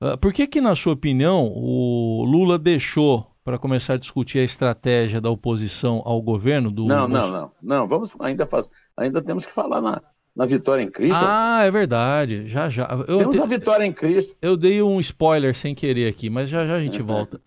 ah, 0.00 0.16
por 0.16 0.32
que 0.32 0.46
que, 0.46 0.60
na 0.60 0.74
sua 0.74 0.92
opinião, 0.94 1.46
o 1.46 2.24
Lula 2.24 2.58
deixou 2.58 3.32
para 3.44 3.58
começar 3.58 3.94
a 3.94 3.98
discutir 3.98 4.38
a 4.38 4.44
estratégia 4.44 5.20
da 5.20 5.30
oposição 5.30 6.02
ao 6.04 6.20
governo 6.22 6.70
do 6.70 6.84
Não, 6.84 7.08
não, 7.08 7.30
não, 7.30 7.52
não, 7.60 7.88
vamos 7.88 8.16
ainda 8.20 8.46
faz, 8.46 8.70
ainda 8.96 9.20
temos 9.20 9.44
que 9.44 9.52
falar 9.52 9.80
na, 9.80 10.00
na 10.34 10.46
vitória 10.46 10.82
em 10.82 10.90
Cristo. 10.90 11.22
Ah, 11.22 11.62
é 11.64 11.70
verdade. 11.70 12.48
Já 12.48 12.68
já. 12.68 12.88
Eu 13.06 13.18
temos 13.18 13.36
te... 13.36 13.42
a 13.42 13.46
vitória 13.46 13.84
em 13.84 13.92
Cristo. 13.92 14.36
Eu 14.40 14.56
dei 14.56 14.82
um 14.82 15.00
spoiler 15.00 15.54
sem 15.54 15.74
querer 15.74 16.08
aqui, 16.08 16.30
mas 16.30 16.48
já 16.48 16.66
já 16.66 16.76
a 16.76 16.80
gente 16.80 17.00
volta. 17.02 17.40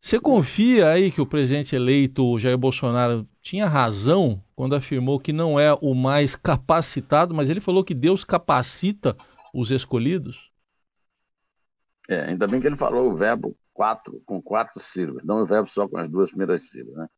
Você 0.00 0.20
confia 0.20 0.90
aí 0.90 1.10
que 1.10 1.20
o 1.20 1.26
presidente 1.26 1.74
eleito 1.74 2.38
Jair 2.38 2.58
Bolsonaro 2.58 3.26
tinha 3.40 3.66
razão 3.66 4.42
quando 4.54 4.76
afirmou 4.76 5.18
que 5.18 5.32
não 5.32 5.58
é 5.58 5.72
o 5.80 5.94
mais 5.94 6.36
capacitado, 6.36 7.34
mas 7.34 7.48
ele 7.48 7.60
falou 7.60 7.82
que 7.82 7.94
Deus 7.94 8.22
capacita 8.22 9.16
os 9.54 9.70
escolhidos? 9.70 10.50
É, 12.06 12.20
ainda 12.26 12.46
bem 12.46 12.60
que 12.60 12.66
ele 12.66 12.76
falou 12.76 13.10
o 13.10 13.16
verbo 13.16 13.56
quatro, 13.72 14.22
com 14.26 14.42
quatro 14.42 14.78
sílabas, 14.78 15.24
não 15.24 15.40
o 15.40 15.46
verbo 15.46 15.68
só 15.68 15.88
com 15.88 15.96
as 15.96 16.08
duas 16.08 16.28
primeiras 16.28 16.68
sílabas. 16.68 16.96
Né? 16.96 17.08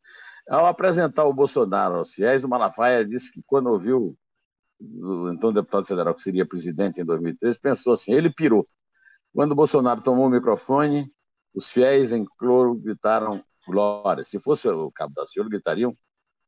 Ao 0.48 0.66
apresentar 0.66 1.24
o 1.24 1.34
Bolsonaro 1.34 1.96
aos 1.96 2.14
fiéis, 2.14 2.44
o 2.44 2.48
Malafaia 2.48 3.04
disse 3.04 3.32
que 3.32 3.42
quando 3.44 3.68
ouviu 3.68 4.16
o 4.80 5.30
então 5.32 5.52
deputado 5.52 5.86
federal 5.86 6.14
que 6.14 6.22
seria 6.22 6.46
presidente 6.46 7.00
em 7.00 7.04
2013, 7.04 7.60
pensou 7.60 7.92
assim, 7.92 8.12
ele 8.12 8.30
pirou. 8.30 8.68
Quando 9.32 9.52
o 9.52 9.56
Bolsonaro 9.56 10.02
tomou 10.02 10.26
o 10.26 10.30
microfone, 10.30 11.10
os 11.54 11.70
fiéis 11.70 12.12
em 12.12 12.24
cloro 12.38 12.74
gritaram 12.74 13.42
glória. 13.66 14.22
Se 14.24 14.38
fosse 14.38 14.68
o 14.68 14.90
Cabo 14.90 15.14
da 15.14 15.26
Ciolo, 15.26 15.50
gritariam, 15.50 15.96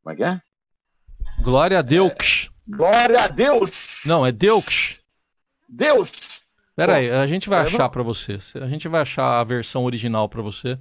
como 0.03 0.15
é 0.15 0.17
que 0.17 0.25
é? 0.25 0.41
Glória 1.43 1.79
a 1.79 1.83
Deus. 1.83 2.51
É, 2.71 2.77
glória 2.77 3.25
a 3.25 3.29
Deus. 3.29 4.03
Não, 4.07 4.25
é 4.25 4.33
Deus. 4.33 5.03
Deus. 5.69 6.47
Pera 6.75 6.97
aí, 6.97 7.11
a 7.11 7.27
gente 7.27 7.49
vai 7.49 7.61
achar 7.61 7.89
para 7.89 8.03
você. 8.03 8.39
A 8.55 8.69
gente 8.69 8.87
vai 8.87 9.03
achar 9.03 9.41
a 9.41 9.45
versão 9.45 9.85
original 9.85 10.29
para 10.29 10.41
você. 10.41 10.79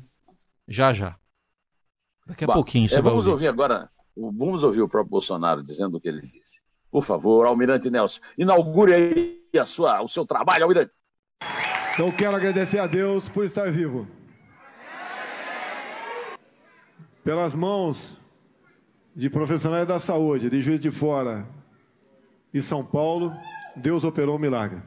Já, 0.68 0.94
já. 0.94 1.18
Daqui 2.26 2.44
a 2.44 2.48
pouquinho 2.48 2.88
você 2.88 2.96
é, 2.96 3.02
vai 3.02 3.12
vamos 3.12 3.26
ouvir. 3.26 3.48
ouvir 3.48 3.48
agora, 3.48 3.90
vamos 4.16 4.64
ouvir 4.64 4.82
o 4.82 4.90
próprio 4.90 5.12
Bolsonaro 5.12 5.64
dizendo 5.64 5.98
o 5.98 6.00
que 6.02 6.08
ele 6.08 6.22
disse. 6.22 6.62
Por 6.92 7.04
favor, 7.04 7.46
Almirante 7.46 7.90
Nelson, 7.90 8.22
inaugure 8.38 8.94
aí 8.94 9.60
a 9.60 9.66
sua, 9.66 10.02
o 10.02 10.08
seu 10.08 10.26
trabalho, 10.26 10.64
Almirante. 10.64 10.92
Eu 12.00 12.12
quero 12.14 12.36
agradecer 12.36 12.80
a 12.80 12.88
Deus 12.88 13.28
por 13.28 13.44
estar 13.44 13.72
vivo. 13.72 14.08
Pelas 17.24 17.54
mãos 17.54 18.18
de 19.16 19.30
profissionais 19.30 19.88
da 19.88 20.00
saúde, 20.00 20.50
de 20.50 20.62
Juiz 20.62 20.80
de 20.80 20.92
Fora 20.92 21.48
e 22.54 22.62
São 22.62 22.86
Paulo, 22.86 23.34
Deus 23.76 24.04
operou 24.04 24.36
um 24.36 24.40
milagre. 24.40 24.82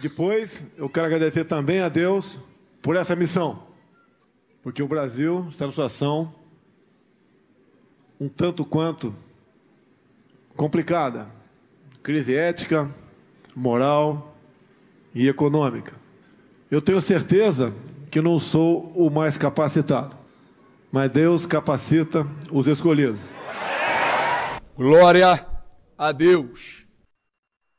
Depois, 0.00 0.70
eu 0.76 0.88
quero 0.88 1.06
agradecer 1.06 1.44
também 1.44 1.80
a 1.80 1.88
Deus 1.88 2.40
por 2.82 2.96
essa 2.96 3.14
missão, 3.14 3.62
porque 4.62 4.82
o 4.82 4.88
Brasil 4.88 5.46
está 5.48 5.64
numa 5.64 5.72
situação 5.72 6.34
um 8.20 8.28
tanto 8.28 8.64
quanto 8.64 9.14
complicada 10.58 11.30
crise 12.02 12.36
ética, 12.36 12.92
moral 13.54 14.34
e 15.14 15.28
econômica. 15.28 15.94
Eu 16.68 16.82
tenho 16.82 17.00
certeza 17.00 17.72
que 18.10 18.20
não 18.20 18.40
sou 18.40 18.90
o 18.92 19.08
mais 19.08 19.36
capacitado, 19.36 20.16
mas 20.90 21.12
Deus 21.12 21.46
capacita 21.46 22.26
os 22.50 22.66
escolhidos. 22.66 23.20
Glória 24.76 25.46
a 25.96 26.10
Deus. 26.10 26.88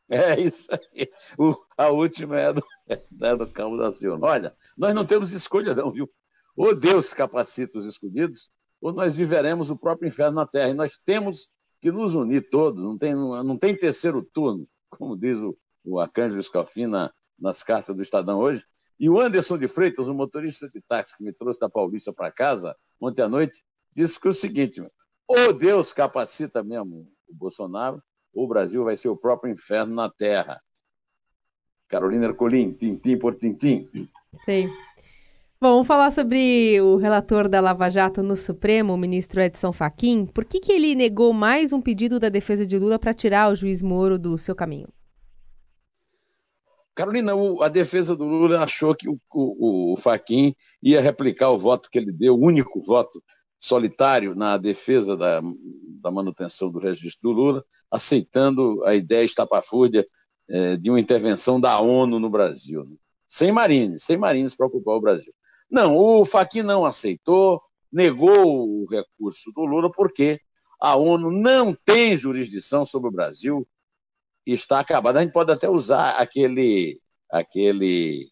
É 0.09 0.39
isso 0.39 0.71
aí. 0.71 1.09
O, 1.37 1.53
a 1.77 1.89
última 1.89 2.39
é 2.39 2.53
do, 2.53 2.63
é 3.21 3.35
do 3.35 3.47
Cabo 3.47 3.75
da 3.75 3.91
Silva. 3.91 4.25
Olha, 4.25 4.55
nós 4.77 4.95
não 4.95 5.05
temos 5.05 5.33
escolha, 5.33 5.75
não, 5.75 5.91
viu? 5.91 6.09
Ou 6.55 6.73
Deus 6.73 7.13
capacita 7.13 7.77
os 7.77 7.85
escolhidos, 7.85 8.49
ou 8.81 8.93
nós 8.93 9.15
viveremos 9.15 9.69
o 9.69 9.77
próprio 9.77 10.07
inferno 10.07 10.35
na 10.35 10.47
terra. 10.47 10.69
E 10.69 10.73
nós 10.73 10.97
temos 10.97 11.49
que 11.79 11.91
nos 11.91 12.15
unir 12.15 12.49
todos, 12.49 12.83
não 12.83 12.97
tem, 12.97 13.15
não 13.15 13.57
tem 13.57 13.75
terceiro 13.75 14.21
turno, 14.21 14.67
como 14.89 15.17
diz 15.17 15.37
o, 15.39 15.57
o 15.83 15.99
Arcângelo 15.99 16.41
Scalfin 16.41 16.87
na, 16.87 17.11
nas 17.37 17.63
cartas 17.63 17.95
do 17.95 18.01
Estadão 18.01 18.39
hoje. 18.39 18.63
E 18.99 19.09
o 19.09 19.19
Anderson 19.19 19.57
de 19.57 19.67
Freitas, 19.67 20.09
o 20.09 20.13
motorista 20.13 20.69
de 20.69 20.81
táxi 20.81 21.15
que 21.17 21.23
me 21.23 21.33
trouxe 21.33 21.59
da 21.59 21.69
Paulista 21.69 22.11
para 22.11 22.31
casa 22.31 22.75
ontem 22.99 23.21
à 23.21 23.29
noite, 23.29 23.63
disse 23.93 24.19
que 24.19 24.27
é 24.27 24.31
o 24.31 24.33
seguinte: 24.33 24.83
ou 25.25 25.53
Deus 25.53 25.93
capacita 25.93 26.63
mesmo 26.63 27.09
o 27.27 27.33
Bolsonaro, 27.33 28.03
ou 28.33 28.45
o 28.45 28.47
Brasil 28.47 28.83
vai 28.83 28.97
ser 28.97 29.09
o 29.09 29.17
próprio 29.17 29.53
inferno 29.53 29.95
na 29.95 30.09
terra. 30.09 30.61
Carolina 31.87 32.25
Ercolim, 32.25 32.73
tintim 32.73 33.17
por 33.17 33.35
tintim. 33.35 33.89
Sim. 34.45 34.69
Bom, 35.61 35.71
vamos 35.71 35.87
falar 35.87 36.09
sobre 36.09 36.79
o 36.79 36.95
relator 36.95 37.49
da 37.49 37.59
Lava 37.59 37.89
Jato 37.89 38.23
no 38.23 38.37
Supremo, 38.37 38.93
o 38.93 38.97
ministro 38.97 39.41
Edson 39.41 39.73
Fachin. 39.73 40.25
Por 40.25 40.45
que, 40.45 40.57
que 40.57 40.71
ele 40.71 40.95
negou 40.95 41.33
mais 41.33 41.73
um 41.73 41.81
pedido 41.81 42.17
da 42.17 42.29
defesa 42.29 42.65
de 42.65 42.79
Lula 42.79 42.97
para 42.97 43.13
tirar 43.13 43.51
o 43.51 43.55
juiz 43.57 43.81
Moro 43.81 44.17
do 44.17 44.37
seu 44.37 44.55
caminho? 44.55 44.87
Carolina, 46.95 47.33
a 47.61 47.67
defesa 47.67 48.15
do 48.15 48.23
Lula 48.23 48.63
achou 48.63 48.95
que 48.95 49.09
o, 49.09 49.19
o, 49.33 49.93
o 49.93 49.97
Fachin 49.97 50.55
ia 50.81 51.01
replicar 51.01 51.49
o 51.49 51.57
voto 51.57 51.89
que 51.91 51.99
ele 51.99 52.13
deu, 52.13 52.35
o 52.35 52.45
único 52.45 52.79
voto 52.79 53.21
solitário 53.59 54.33
na 54.35 54.55
defesa 54.55 55.17
da, 55.17 55.41
da 56.01 56.09
manutenção 56.09 56.71
do 56.71 56.79
registro 56.79 57.19
do 57.21 57.31
Lula, 57.31 57.65
aceitando 57.91 58.81
a 58.85 58.95
ideia 58.95 59.25
estapafúrdia 59.25 60.07
eh, 60.47 60.77
de 60.77 60.89
uma 60.89 61.01
intervenção 61.01 61.59
da 61.59 61.77
ONU 61.81 62.17
no 62.17 62.29
Brasil. 62.29 62.85
Né? 62.85 62.95
Sem 63.27 63.51
marines, 63.51 64.03
sem 64.03 64.15
marines 64.15 64.55
para 64.55 64.67
ocupar 64.67 64.95
o 64.95 65.01
Brasil. 65.01 65.33
Não, 65.69 65.95
o 65.95 66.25
Fachin 66.25 66.63
não 66.63 66.85
aceitou, 66.85 67.61
negou 67.91 68.67
o 68.67 68.87
recurso 68.89 69.51
do 69.51 69.65
Lula, 69.65 69.91
porque 69.91 70.41
a 70.79 70.95
ONU 70.95 71.29
não 71.29 71.73
tem 71.73 72.15
jurisdição 72.15 72.85
sobre 72.85 73.09
o 73.09 73.11
Brasil 73.11 73.67
e 74.45 74.53
está 74.53 74.79
acabada. 74.79 75.19
A 75.19 75.23
gente 75.23 75.33
pode 75.33 75.51
até 75.51 75.69
usar 75.69 76.11
aquele, 76.11 76.99
aquele, 77.29 78.31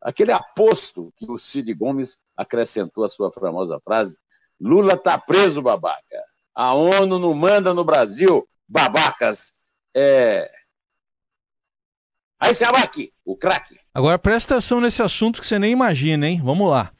aquele 0.00 0.32
aposto 0.32 1.12
que 1.16 1.30
o 1.30 1.38
Cid 1.38 1.72
Gomes 1.74 2.20
acrescentou 2.36 3.04
à 3.04 3.08
sua 3.08 3.32
famosa 3.32 3.80
frase: 3.80 4.18
Lula 4.60 4.94
está 4.94 5.18
preso, 5.18 5.62
babaca. 5.62 6.24
A 6.54 6.74
ONU 6.74 7.18
não 7.18 7.34
manda 7.34 7.74
no 7.74 7.84
Brasil, 7.84 8.48
babacas. 8.68 9.54
É... 9.94 10.50
Aí 12.38 12.54
se 12.54 12.64
aqui, 12.64 13.12
o 13.24 13.36
craque. 13.36 13.78
Agora 13.96 14.18
presta 14.18 14.56
atenção 14.56 14.78
nesse 14.78 15.02
assunto 15.02 15.40
que 15.40 15.46
você 15.46 15.58
nem 15.58 15.72
imagina, 15.72 16.28
hein? 16.28 16.38
Vamos 16.44 16.70
lá. 16.70 16.92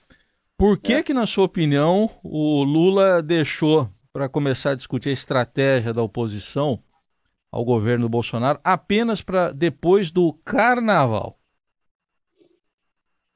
Por 0.57 0.79
que, 0.79 0.95
é. 0.95 1.03
que, 1.03 1.13
na 1.13 1.27
sua 1.27 1.45
opinião, 1.45 2.09
o 2.25 2.65
Lula 2.65 3.23
deixou 3.23 3.87
para 4.11 4.31
começar 4.31 4.71
a 4.71 4.75
discutir 4.75 5.11
a 5.11 5.13
estratégia 5.13 5.93
da 5.93 6.03
oposição 6.03 6.83
ao 7.53 7.67
governo 7.67 8.09
Bolsonaro 8.09 8.59
apenas 8.65 9.21
para 9.21 9.53
depois 9.53 10.11
do 10.11 10.33
carnaval? 10.43 11.39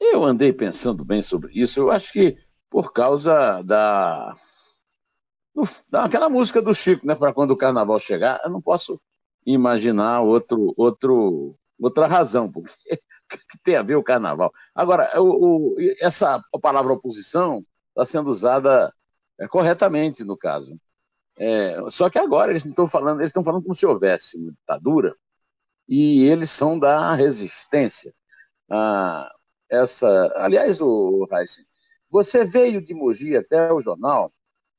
Eu 0.01 0.25
andei 0.25 0.55
pensando 0.55 1.05
bem 1.05 1.21
sobre 1.21 1.53
isso. 1.53 1.81
Eu 1.81 1.91
acho 1.91 2.11
que 2.15 2.39
por 2.71 2.95
causa 2.95 3.61
da 3.61 4.35
daquela 5.91 6.31
música 6.31 6.63
do 6.63 6.73
Chico, 6.73 7.07
né? 7.07 7.15
Para 7.15 7.35
quando 7.35 7.51
o 7.51 7.59
carnaval 7.59 8.01
chegar, 8.01 8.41
eu 8.43 8.51
não 8.51 8.63
posso 8.63 8.99
imaginar 9.45 10.23
outro 10.23 10.73
outro 10.79 11.60
outra 11.81 12.07
razão, 12.07 12.51
porque 12.51 12.73
que 13.29 13.59
tem 13.63 13.77
a 13.77 13.83
ver 13.83 13.97
o 13.97 14.03
carnaval. 14.03 14.53
Agora, 14.75 15.11
o, 15.21 15.75
o, 15.75 15.77
essa 16.01 16.43
palavra 16.61 16.93
oposição 16.93 17.65
está 17.89 18.05
sendo 18.05 18.31
usada 18.31 18.93
é, 19.39 19.49
corretamente 19.49 20.25
no 20.25 20.37
caso. 20.37 20.79
É, 21.39 21.77
só 21.91 22.11
que 22.11 22.19
agora 22.19 22.53
eles 22.53 22.65
estão 22.65 22.87
falando, 22.87 23.21
eles 23.21 23.31
estão 23.31 23.45
falando 23.45 23.63
como 23.63 23.75
se 23.75 23.87
houvesse 23.87 24.37
uma 24.37 24.53
ditadura 24.53 25.17
e 25.89 26.25
eles 26.25 26.51
são 26.51 26.79
da 26.79 27.15
resistência. 27.15 28.15
Ah, 28.71 29.31
essa, 29.71 30.33
aliás, 30.37 30.81
o 30.81 31.27
Heisen, 31.33 31.65
você 32.11 32.45
veio 32.45 32.85
de 32.85 32.93
Mogi 32.95 33.37
até 33.37 33.73
o 33.73 33.81
jornal. 33.81 34.33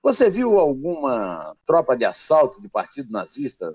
Você 0.04 0.30
viu 0.30 0.60
alguma 0.60 1.56
tropa 1.66 1.96
de 1.96 2.06
assalto 2.06 2.62
de 2.62 2.70
partido 2.70 3.12
nazista 3.12 3.74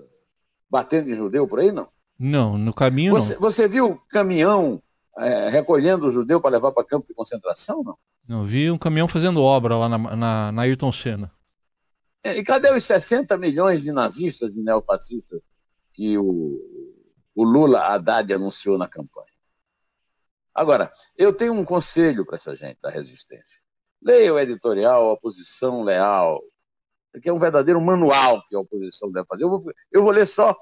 batendo 0.69 1.09
em 1.09 1.13
judeu 1.13 1.47
por 1.47 1.59
aí, 1.59 1.71
não? 1.71 1.89
Não, 2.19 2.57
no 2.57 2.73
caminho 2.73 3.11
você, 3.11 3.33
não. 3.33 3.41
Você 3.41 3.67
viu 3.67 4.01
caminhão 4.09 4.81
é, 5.17 5.49
recolhendo 5.49 6.07
o 6.07 6.11
judeu 6.11 6.41
para 6.41 6.51
levar 6.51 6.71
para 6.71 6.83
campo 6.83 7.07
de 7.07 7.13
concentração, 7.13 7.83
não? 7.83 7.97
Não, 8.27 8.45
vi 8.45 8.69
um 8.69 8.77
caminhão 8.77 9.07
fazendo 9.07 9.41
obra 9.41 9.77
lá 9.77 9.87
na, 9.87 9.97
na, 9.97 10.51
na 10.51 10.61
Ayrton 10.63 10.91
Senna. 10.91 11.31
É, 12.23 12.37
e 12.37 12.43
cadê 12.43 12.69
os 12.71 12.83
60 12.83 13.37
milhões 13.37 13.83
de 13.83 13.91
nazistas 13.91 14.55
e 14.55 14.61
neofascistas 14.61 15.41
que 15.93 16.17
o, 16.17 16.59
o 17.33 17.43
Lula 17.43 17.79
Haddad 17.79 18.33
anunciou 18.33 18.77
na 18.77 18.87
campanha? 18.87 19.27
Agora, 20.53 20.91
eu 21.15 21.31
tenho 21.31 21.53
um 21.53 21.63
conselho 21.63 22.25
para 22.25 22.35
essa 22.35 22.55
gente 22.55 22.79
da 22.81 22.89
resistência. 22.89 23.61
Leia 24.01 24.33
o 24.33 24.39
editorial 24.39 25.13
Oposição 25.13 25.83
Leal, 25.83 26.41
que 27.21 27.29
é 27.29 27.33
um 27.33 27.39
verdadeiro 27.39 27.79
manual 27.79 28.43
que 28.47 28.55
a 28.55 28.59
oposição 28.59 29.11
deve 29.11 29.27
fazer. 29.27 29.43
Eu 29.43 29.49
vou, 29.49 29.61
eu 29.91 30.03
vou 30.03 30.11
ler 30.11 30.25
só 30.25 30.55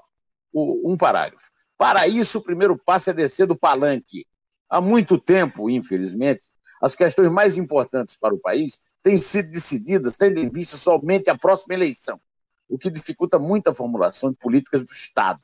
um 0.56 0.96
parágrafo. 0.96 1.50
Para 1.76 2.08
isso, 2.08 2.38
o 2.38 2.42
primeiro 2.42 2.76
passo 2.76 3.10
é 3.10 3.12
descer 3.12 3.46
do 3.46 3.56
palanque. 3.56 4.26
Há 4.68 4.80
muito 4.80 5.18
tempo, 5.18 5.68
infelizmente, 5.68 6.50
as 6.80 6.94
questões 6.94 7.30
mais 7.30 7.56
importantes 7.56 8.16
para 8.16 8.34
o 8.34 8.38
país 8.38 8.80
têm 9.02 9.16
sido 9.16 9.50
decididas 9.50 10.16
tendo 10.16 10.38
em 10.38 10.50
vista 10.50 10.76
somente 10.76 11.30
a 11.30 11.38
próxima 11.38 11.74
eleição, 11.74 12.20
o 12.68 12.78
que 12.78 12.90
dificulta 12.90 13.38
muito 13.38 13.68
a 13.68 13.74
formulação 13.74 14.30
de 14.30 14.36
políticas 14.36 14.82
do 14.82 14.90
Estado, 14.90 15.40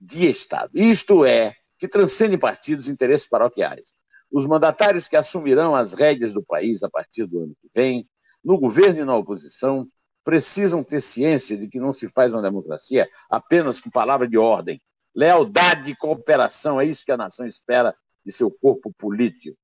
de 0.00 0.28
Estado. 0.28 0.70
Isto 0.74 1.24
é, 1.24 1.54
que 1.78 1.88
transcende 1.88 2.38
partidos 2.38 2.88
e 2.88 2.92
interesses 2.92 3.28
paroquiais. 3.28 3.94
Os 4.30 4.46
mandatários 4.46 5.08
que 5.08 5.16
assumirão 5.16 5.74
as 5.76 5.92
rédeas 5.92 6.32
do 6.32 6.42
país 6.42 6.82
a 6.82 6.88
partir 6.88 7.26
do 7.26 7.40
ano 7.40 7.56
que 7.60 7.68
vem, 7.74 8.08
no 8.42 8.58
governo 8.58 9.00
e 9.00 9.04
na 9.04 9.16
oposição, 9.16 9.86
precisam 10.24 10.82
ter 10.82 11.00
ciência 11.00 11.56
de 11.56 11.68
que 11.68 11.78
não 11.78 11.92
se 11.92 12.08
faz 12.08 12.32
uma 12.32 12.42
democracia 12.42 13.08
apenas 13.28 13.80
com 13.80 13.90
palavra 13.90 14.28
de 14.28 14.38
ordem. 14.38 14.80
Lealdade 15.14 15.90
e 15.90 15.96
cooperação, 15.96 16.80
é 16.80 16.86
isso 16.86 17.04
que 17.04 17.12
a 17.12 17.16
nação 17.16 17.46
espera 17.46 17.94
de 18.24 18.32
seu 18.32 18.50
corpo 18.50 18.92
político. 18.96 19.58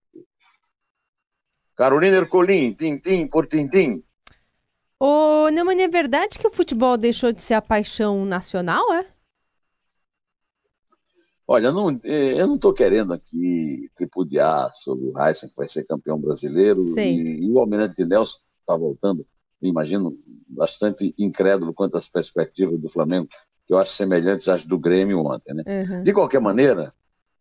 Carolina 1.76 2.16
Ercolim, 2.16 2.74
tintim 2.74 3.28
por 3.28 3.46
tintim. 3.46 4.02
Ô, 4.98 5.48
Neumann, 5.48 5.80
é 5.80 5.88
verdade 5.88 6.38
que 6.38 6.46
o 6.46 6.50
futebol 6.50 6.98
deixou 6.98 7.32
de 7.32 7.40
ser 7.40 7.54
a 7.54 7.62
paixão 7.62 8.24
nacional, 8.24 8.92
é? 8.92 9.06
Olha, 11.46 11.72
não, 11.72 11.88
é, 12.04 12.42
eu 12.42 12.46
não 12.46 12.56
estou 12.56 12.74
querendo 12.74 13.14
aqui 13.14 13.88
tripudiar 13.94 14.70
sobre 14.74 15.06
o 15.06 15.18
Heisen, 15.18 15.48
que 15.48 15.56
vai 15.56 15.68
ser 15.68 15.84
campeão 15.84 16.20
brasileiro, 16.20 16.98
e, 16.98 17.46
e, 17.46 17.50
o 17.50 17.58
Almirante 17.58 18.04
Nelson 18.04 18.40
está 18.60 18.76
voltando 18.76 19.24
imagino, 19.60 20.16
bastante 20.48 21.14
incrédulo 21.18 21.74
quanto 21.74 21.96
às 21.96 22.08
perspectivas 22.08 22.80
do 22.80 22.88
Flamengo, 22.88 23.28
que 23.66 23.74
eu 23.74 23.78
acho 23.78 23.92
semelhantes 23.92 24.48
às 24.48 24.64
do 24.64 24.78
Grêmio 24.78 25.20
ontem. 25.20 25.54
Né? 25.54 25.64
Uhum. 25.66 26.02
De 26.02 26.12
qualquer 26.12 26.40
maneira, 26.40 26.92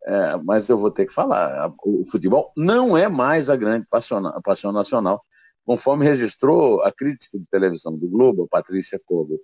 é, 0.04 0.36
mas 0.44 0.68
eu 0.68 0.78
vou 0.78 0.90
ter 0.90 1.06
que 1.06 1.12
falar, 1.12 1.72
o 1.82 2.04
futebol 2.10 2.52
não 2.56 2.96
é 2.96 3.08
mais 3.08 3.50
a 3.50 3.56
grande 3.56 3.86
paixão, 3.86 4.24
a 4.26 4.40
paixão 4.40 4.72
nacional, 4.72 5.24
conforme 5.64 6.04
registrou 6.04 6.82
a 6.82 6.92
crítica 6.92 7.38
de 7.38 7.44
televisão 7.50 7.96
do 7.96 8.08
Globo, 8.08 8.48
Patrícia 8.48 8.98
Kogo, 9.04 9.40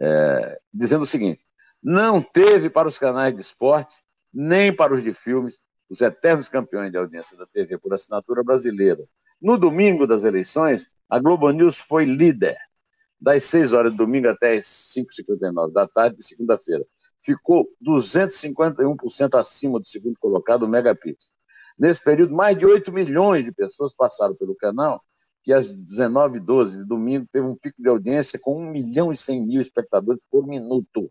é, 0.00 0.58
dizendo 0.72 1.02
o 1.02 1.06
seguinte: 1.06 1.44
não 1.82 2.22
teve 2.22 2.70
para 2.70 2.88
os 2.88 2.98
canais 2.98 3.34
de 3.34 3.40
esporte, 3.40 3.96
nem 4.32 4.74
para 4.74 4.94
os 4.94 5.02
de 5.02 5.12
filmes, 5.12 5.60
os 5.90 6.00
eternos 6.00 6.48
campeões 6.48 6.90
de 6.90 6.98
audiência 6.98 7.36
da 7.36 7.46
TV 7.46 7.78
por 7.78 7.94
assinatura 7.94 8.42
brasileira. 8.42 9.02
No 9.40 9.56
domingo 9.56 10.06
das 10.06 10.24
eleições, 10.24 10.90
a 11.08 11.18
Globo 11.18 11.50
News 11.50 11.78
foi 11.78 12.04
líder, 12.04 12.56
das 13.20 13.44
6 13.44 13.72
horas 13.72 13.92
de 13.92 13.98
domingo 13.98 14.28
até 14.28 14.56
as 14.56 14.66
5h59 14.66 15.72
da 15.72 15.86
tarde 15.86 16.16
de 16.16 16.24
segunda-feira. 16.24 16.84
Ficou 17.20 17.68
251% 17.84 19.38
acima 19.38 19.80
do 19.80 19.86
segundo 19.86 20.18
colocado, 20.18 20.62
o 20.62 20.68
Megapix. 20.68 21.30
Nesse 21.78 22.02
período, 22.02 22.34
mais 22.34 22.56
de 22.58 22.64
8 22.64 22.92
milhões 22.92 23.44
de 23.44 23.52
pessoas 23.52 23.94
passaram 23.94 24.34
pelo 24.34 24.54
canal, 24.54 25.02
que 25.42 25.52
às 25.52 25.72
19h12 25.72 26.78
de 26.78 26.84
domingo 26.84 27.26
teve 27.30 27.46
um 27.46 27.56
pico 27.56 27.80
de 27.80 27.88
audiência 27.88 28.38
com 28.38 28.68
1 28.68 28.70
milhão 28.70 29.12
e 29.12 29.16
100 29.16 29.46
mil 29.46 29.60
espectadores 29.60 30.20
por 30.30 30.46
minuto. 30.46 31.10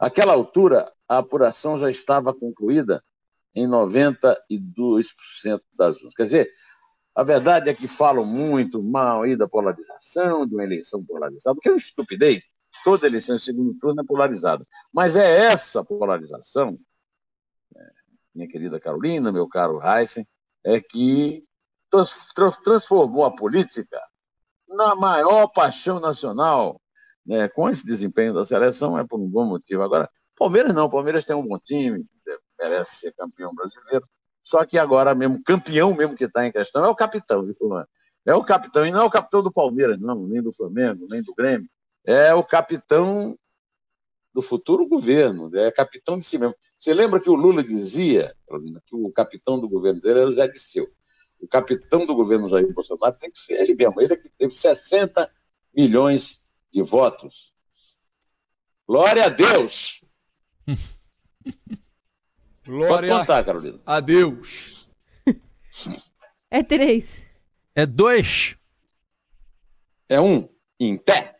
Aquela 0.00 0.32
altura, 0.32 0.92
a 1.08 1.18
apuração 1.18 1.78
já 1.78 1.88
estava 1.88 2.34
concluída 2.34 3.02
em 3.54 3.66
92% 3.66 4.34
das 5.72 5.98
urnas. 5.98 6.14
Quer 6.14 6.24
dizer, 6.24 6.50
a 7.14 7.22
verdade 7.22 7.70
é 7.70 7.74
que 7.74 7.86
falam 7.86 8.24
muito 8.24 8.82
mal 8.82 9.22
aí 9.22 9.36
da 9.36 9.48
polarização, 9.48 10.46
de 10.46 10.54
uma 10.54 10.64
eleição 10.64 11.04
polarizada, 11.04 11.58
que 11.62 11.68
é 11.68 11.72
uma 11.72 11.78
estupidez. 11.78 12.48
Toda 12.82 13.06
eleição 13.06 13.36
em 13.36 13.38
segundo 13.38 13.72
turno 13.78 14.00
é 14.00 14.04
polarizada. 14.04 14.66
Mas 14.92 15.14
é 15.14 15.46
essa 15.46 15.84
polarização, 15.84 16.76
é, 17.76 17.90
minha 18.34 18.48
querida 18.48 18.80
Carolina, 18.80 19.30
meu 19.30 19.48
caro 19.48 19.80
Heisen, 19.80 20.26
é 20.64 20.80
que 20.80 21.44
transformou 22.64 23.24
a 23.24 23.34
política 23.34 24.00
na 24.68 24.96
maior 24.96 25.46
paixão 25.48 26.00
nacional. 26.00 26.80
Né? 27.24 27.48
Com 27.48 27.68
esse 27.68 27.86
desempenho 27.86 28.34
da 28.34 28.44
seleção 28.44 28.98
é 28.98 29.06
por 29.06 29.20
um 29.20 29.28
bom 29.28 29.44
motivo. 29.44 29.82
Agora, 29.82 30.10
Palmeiras 30.36 30.74
não, 30.74 30.90
Palmeiras 30.90 31.24
tem 31.24 31.36
um 31.36 31.46
bom 31.46 31.58
time, 31.60 32.04
merece 32.58 32.96
ser 32.96 33.14
campeão 33.14 33.54
brasileiro. 33.54 34.04
Só 34.44 34.64
que 34.66 34.78
agora 34.78 35.14
mesmo, 35.14 35.42
campeão 35.42 35.94
mesmo 35.94 36.14
que 36.14 36.24
está 36.24 36.46
em 36.46 36.52
questão 36.52 36.84
é 36.84 36.88
o 36.88 36.94
capitão, 36.94 37.42
viu, 37.42 37.56
É 38.26 38.34
o 38.34 38.44
capitão, 38.44 38.86
e 38.86 38.92
não 38.92 39.00
é 39.00 39.04
o 39.04 39.10
capitão 39.10 39.42
do 39.42 39.50
Palmeiras, 39.50 39.98
não, 39.98 40.26
nem 40.26 40.42
do 40.42 40.52
Flamengo, 40.52 41.06
nem 41.08 41.22
do 41.22 41.34
Grêmio. 41.34 41.68
É 42.06 42.34
o 42.34 42.44
capitão 42.44 43.38
do 44.34 44.42
futuro 44.42 44.86
governo, 44.86 45.50
é 45.56 45.70
capitão 45.72 46.18
de 46.18 46.26
si 46.26 46.36
mesmo. 46.36 46.54
Você 46.76 46.92
lembra 46.92 47.20
que 47.20 47.30
o 47.30 47.34
Lula 47.34 47.64
dizia, 47.64 48.34
que 48.84 48.94
o 48.94 49.10
capitão 49.10 49.58
do 49.58 49.68
governo 49.68 50.02
dele 50.02 50.20
era 50.20 50.28
o 50.28 50.32
Zé 50.32 50.46
Disseu. 50.46 50.92
O 51.40 51.48
capitão 51.48 52.04
do 52.04 52.14
governo 52.14 52.48
Jair 52.50 52.70
Bolsonaro 52.72 53.16
tem 53.18 53.30
que 53.30 53.38
ser 53.38 53.54
ele 53.54 53.74
mesmo. 53.74 54.00
Ele 54.00 54.12
é 54.12 54.16
que 54.16 54.28
teve 54.28 54.52
60 54.52 55.30
milhões 55.74 56.48
de 56.70 56.82
votos. 56.82 57.52
Glória 58.86 59.24
a 59.24 59.28
Deus! 59.28 60.04
Glória 62.66 63.08
Pode 63.10 63.20
contar, 63.20 63.44
Carolina. 63.44 63.78
a 63.84 64.00
Deus. 64.00 64.88
É 66.50 66.62
três. 66.62 67.24
É 67.74 67.84
dois. 67.84 68.56
É 70.08 70.20
um. 70.20 70.48
Em 70.78 70.96
pé. 70.96 71.33